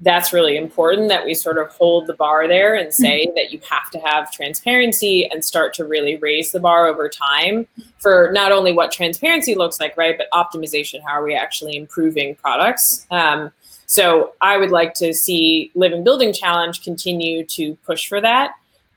that's 0.00 0.32
really 0.32 0.56
important 0.56 1.08
that 1.08 1.24
we 1.24 1.34
sort 1.34 1.58
of 1.58 1.68
hold 1.70 2.06
the 2.06 2.14
bar 2.14 2.46
there 2.46 2.76
and 2.76 2.94
say 2.94 3.26
mm-hmm. 3.26 3.34
that 3.34 3.50
you 3.52 3.60
have 3.68 3.90
to 3.90 3.98
have 3.98 4.30
transparency 4.30 5.28
and 5.28 5.44
start 5.44 5.74
to 5.74 5.84
really 5.84 6.16
raise 6.18 6.52
the 6.52 6.60
bar 6.60 6.86
over 6.86 7.08
time 7.08 7.66
for 7.98 8.30
not 8.32 8.52
only 8.52 8.72
what 8.72 8.92
transparency 8.92 9.56
looks 9.56 9.80
like, 9.80 9.96
right, 9.96 10.16
but 10.16 10.28
optimization. 10.32 11.00
How 11.04 11.14
are 11.14 11.24
we 11.24 11.34
actually 11.34 11.76
improving 11.76 12.36
products? 12.36 13.08
Um, 13.10 13.50
so 13.88 14.34
I 14.42 14.58
would 14.58 14.70
like 14.70 14.92
to 14.94 15.14
see 15.14 15.72
Living 15.74 16.04
Building 16.04 16.34
Challenge 16.34 16.82
continue 16.82 17.42
to 17.46 17.74
push 17.86 18.06
for 18.06 18.20
that. 18.20 18.52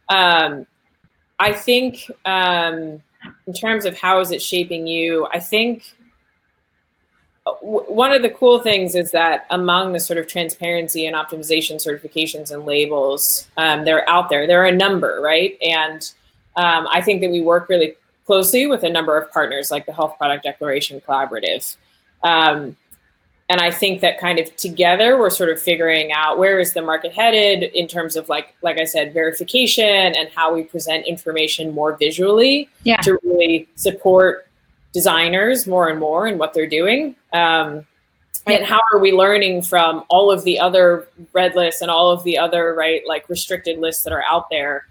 Um, 0.09 0.67
I 1.39 1.53
think 1.53 2.11
um, 2.25 3.01
in 3.47 3.53
terms 3.53 3.85
of 3.85 3.97
how 3.97 4.19
is 4.19 4.31
it 4.31 4.41
shaping 4.41 4.87
you, 4.87 5.27
I 5.31 5.39
think 5.39 5.95
one 7.61 8.11
of 8.11 8.21
the 8.21 8.29
cool 8.29 8.59
things 8.59 8.93
is 8.93 9.11
that 9.11 9.45
among 9.49 9.93
the 9.93 9.99
sort 9.99 10.19
of 10.19 10.27
transparency 10.27 11.05
and 11.05 11.15
optimization 11.15 11.75
certifications 11.77 12.51
and 12.51 12.65
labels, 12.65 13.47
um, 13.55 13.85
they're 13.85 14.07
out 14.09 14.29
there. 14.29 14.45
There 14.45 14.61
are 14.61 14.67
a 14.67 14.75
number, 14.75 15.21
right? 15.23 15.57
And 15.61 16.01
um, 16.57 16.85
I 16.91 16.99
think 17.01 17.21
that 17.21 17.31
we 17.31 17.39
work 17.39 17.69
really 17.69 17.95
closely 18.25 18.67
with 18.67 18.83
a 18.83 18.89
number 18.89 19.17
of 19.17 19.31
partners, 19.31 19.71
like 19.71 19.85
the 19.85 19.93
Health 19.93 20.17
Product 20.17 20.43
Declaration 20.43 20.99
Collaborative. 20.99 21.77
Um, 22.23 22.75
and 23.51 23.59
I 23.59 23.69
think 23.69 23.99
that 23.99 24.17
kind 24.17 24.39
of 24.39 24.55
together 24.55 25.19
we're 25.19 25.29
sort 25.29 25.49
of 25.49 25.61
figuring 25.61 26.13
out 26.13 26.37
where 26.37 26.57
is 26.57 26.73
the 26.73 26.81
market 26.81 27.11
headed 27.11 27.63
in 27.75 27.85
terms 27.85 28.15
of 28.15 28.29
like 28.29 28.55
like 28.61 28.79
I 28.79 28.85
said 28.85 29.13
verification 29.13 29.85
and 30.15 30.29
how 30.33 30.53
we 30.53 30.63
present 30.63 31.05
information 31.05 31.73
more 31.73 31.97
visually 31.97 32.69
yeah. 32.83 33.01
to 33.01 33.19
really 33.23 33.67
support 33.75 34.47
designers 34.93 35.67
more 35.67 35.89
and 35.89 35.99
more 35.99 36.27
in 36.27 36.37
what 36.37 36.53
they're 36.53 36.65
doing. 36.65 37.13
Um, 37.33 37.85
and 38.47 38.63
how 38.63 38.79
are 38.93 38.99
we 38.99 39.11
learning 39.11 39.63
from 39.63 40.05
all 40.09 40.31
of 40.31 40.45
the 40.45 40.57
other 40.57 41.09
red 41.33 41.53
lists 41.53 41.81
and 41.81 41.91
all 41.91 42.09
of 42.09 42.23
the 42.23 42.37
other 42.37 42.73
right 42.73 43.01
like 43.05 43.27
restricted 43.27 43.79
lists 43.79 44.03
that 44.05 44.13
are 44.13 44.23
out 44.23 44.49
there? 44.49 44.87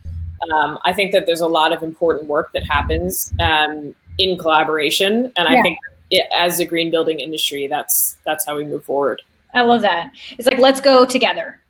Um, 0.53 0.79
I 0.85 0.93
think 0.93 1.13
that 1.13 1.25
there's 1.25 1.41
a 1.41 1.49
lot 1.49 1.73
of 1.73 1.83
important 1.83 2.29
work 2.29 2.53
that 2.53 2.65
happens 2.65 3.33
um, 3.41 3.95
in 4.19 4.37
collaboration, 4.37 5.33
and 5.37 5.49
I 5.49 5.63
think 5.63 5.79
it, 6.11 6.27
as 6.37 6.61
a 6.61 6.65
green 6.65 6.91
building 6.91 7.21
industry, 7.21 7.67
that's 7.67 8.17
that's 8.25 8.45
how 8.47 8.57
we 8.57 8.65
move 8.65 8.85
forward. 8.85 9.23
I 9.55 9.63
love 9.63 9.83
that. 9.83 10.13
It's 10.39 10.47
like 10.47 10.59
let's 10.59 10.81
go 10.81 11.05
together. 11.05 11.61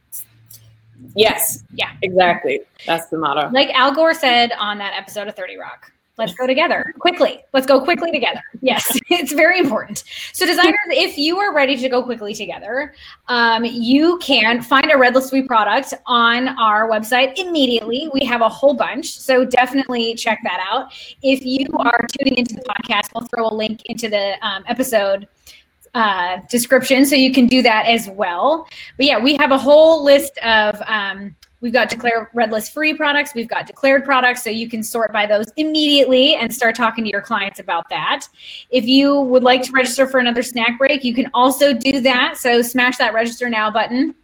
Yes. 1.15 1.65
Yeah. 1.75 1.93
Exactly. 2.03 2.61
That's 2.87 3.07
the 3.07 3.19
motto. 3.19 3.51
Like 3.51 3.71
Al 3.71 3.95
Gore 3.95 4.15
said 4.15 4.53
on 4.59 4.79
that 4.79 4.93
episode 4.97 5.29
of 5.29 5.35
30 5.35 5.57
Rock. 5.57 5.91
Let's 6.21 6.35
go 6.35 6.47
together 6.47 6.93
quickly. 6.99 7.41
Let's 7.55 7.67
go 7.67 7.81
quickly 7.81 8.11
together. 8.11 8.43
Yes, 8.61 8.87
it's 9.09 9.33
very 9.33 9.59
important. 9.59 10.05
So, 10.35 10.45
designers, 10.45 10.77
if 10.91 11.17
you 11.17 11.39
are 11.39 11.55
ready 11.55 11.79
to 11.79 11.89
go 11.89 12.03
quickly 12.03 12.35
together, 12.35 12.93
um, 13.29 13.65
you 13.65 14.19
can 14.19 14.61
find 14.61 14.93
a 14.93 14.99
Red 14.99 15.15
List 15.15 15.31
Suite 15.31 15.47
product 15.47 15.95
on 16.05 16.49
our 16.59 16.91
website 16.91 17.39
immediately. 17.39 18.11
We 18.13 18.27
have 18.27 18.43
a 18.43 18.51
whole 18.51 18.75
bunch, 18.75 19.19
so 19.19 19.47
definitely 19.47 20.15
check 20.15 20.41
that 20.45 20.63
out. 20.71 20.93
If 21.23 21.43
you 21.47 21.67
are 21.79 22.07
tuning 22.19 22.37
into 22.37 22.55
the 22.55 22.65
podcast, 22.65 23.09
we'll 23.15 23.27
throw 23.29 23.49
a 23.49 23.55
link 23.55 23.81
into 23.87 24.11
the 24.11 24.37
um, 24.47 24.63
episode 24.69 25.27
uh, 25.95 26.41
description 26.51 27.07
so 27.07 27.17
you 27.17 27.33
can 27.33 27.47
do 27.47 27.63
that 27.63 27.87
as 27.87 28.11
well. 28.11 28.69
But 28.99 29.07
yeah, 29.07 29.19
we 29.19 29.39
have 29.39 29.53
a 29.53 29.59
whole 29.59 30.05
list 30.05 30.37
of. 30.45 30.83
Um, 30.87 31.35
We've 31.61 31.73
got 31.73 31.91
declare 31.91 32.31
red 32.33 32.51
list 32.51 32.73
free 32.73 32.95
products. 32.95 33.35
We've 33.35 33.49
got 33.49 33.67
declared 33.67 34.05
products. 34.05 34.43
So 34.43 34.51
you 34.51 34.69
can 34.69 34.83
sort 34.83 35.13
by 35.13 35.27
those 35.27 35.47
immediately 35.57 36.35
and 36.37 36.53
start 36.53 36.75
talking 36.75 37.05
to 37.05 37.11
your 37.11 37.21
clients 37.21 37.61
about 37.61 37.89
that. 37.91 38.27
If 38.71 38.87
you 38.87 39.21
would 39.21 39.43
like 39.43 39.63
to 39.65 39.73
register 39.73 40.07
for 40.07 40.21
another 40.21 40.43
snack 40.43 40.79
break, 40.79 41.05
you 41.05 41.15
can 41.15 41.31
also 41.35 41.73
do 41.75 42.01
that. 42.01 42.39
So 42.39 42.63
smash 42.63 42.97
that 42.97 43.13
register 43.13 43.49
now 43.51 43.71
button. 43.71 44.15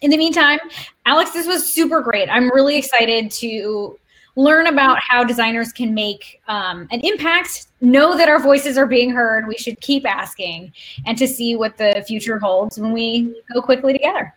In 0.00 0.10
the 0.10 0.16
meantime, 0.16 0.58
Alex, 1.06 1.30
this 1.30 1.46
was 1.46 1.72
super 1.72 2.00
great. 2.00 2.28
I'm 2.28 2.50
really 2.50 2.76
excited 2.76 3.30
to 3.32 3.98
learn 4.34 4.66
about 4.66 4.98
how 4.98 5.22
designers 5.22 5.72
can 5.72 5.94
make 5.94 6.40
um, 6.48 6.88
an 6.90 7.00
impact, 7.00 7.66
know 7.80 8.16
that 8.16 8.28
our 8.28 8.40
voices 8.40 8.78
are 8.78 8.86
being 8.86 9.10
heard. 9.10 9.46
We 9.46 9.56
should 9.58 9.80
keep 9.80 10.06
asking 10.06 10.72
and 11.06 11.16
to 11.18 11.28
see 11.28 11.54
what 11.54 11.76
the 11.76 12.02
future 12.08 12.38
holds 12.38 12.78
when 12.78 12.92
we 12.92 13.42
go 13.52 13.60
quickly 13.60 13.92
together. 13.92 14.34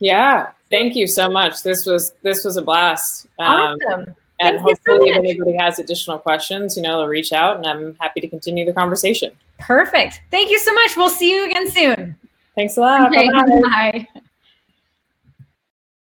Yeah, 0.00 0.50
thank 0.70 0.94
you 0.94 1.06
so 1.06 1.28
much. 1.30 1.62
This 1.62 1.86
was 1.86 2.12
this 2.22 2.44
was 2.44 2.56
a 2.56 2.62
blast. 2.62 3.26
Um, 3.38 3.78
awesome. 3.86 4.14
And 4.40 4.56
thank 4.56 4.60
hopefully, 4.60 5.10
so 5.10 5.10
if 5.10 5.16
anybody 5.16 5.56
has 5.56 5.80
additional 5.80 6.18
questions, 6.18 6.76
you 6.76 6.82
know, 6.82 6.98
they'll 6.98 7.08
reach 7.08 7.32
out, 7.32 7.56
and 7.56 7.66
I'm 7.66 7.96
happy 8.00 8.20
to 8.20 8.28
continue 8.28 8.64
the 8.64 8.72
conversation. 8.72 9.32
Perfect. 9.58 10.20
Thank 10.30 10.50
you 10.50 10.60
so 10.60 10.72
much. 10.72 10.96
We'll 10.96 11.10
see 11.10 11.34
you 11.34 11.50
again 11.50 11.68
soon. 11.68 12.16
Thanks 12.54 12.76
a 12.76 12.80
lot. 12.80 13.08
Okay, 13.08 13.28
bye. 13.32 14.06
bye. 14.12 14.22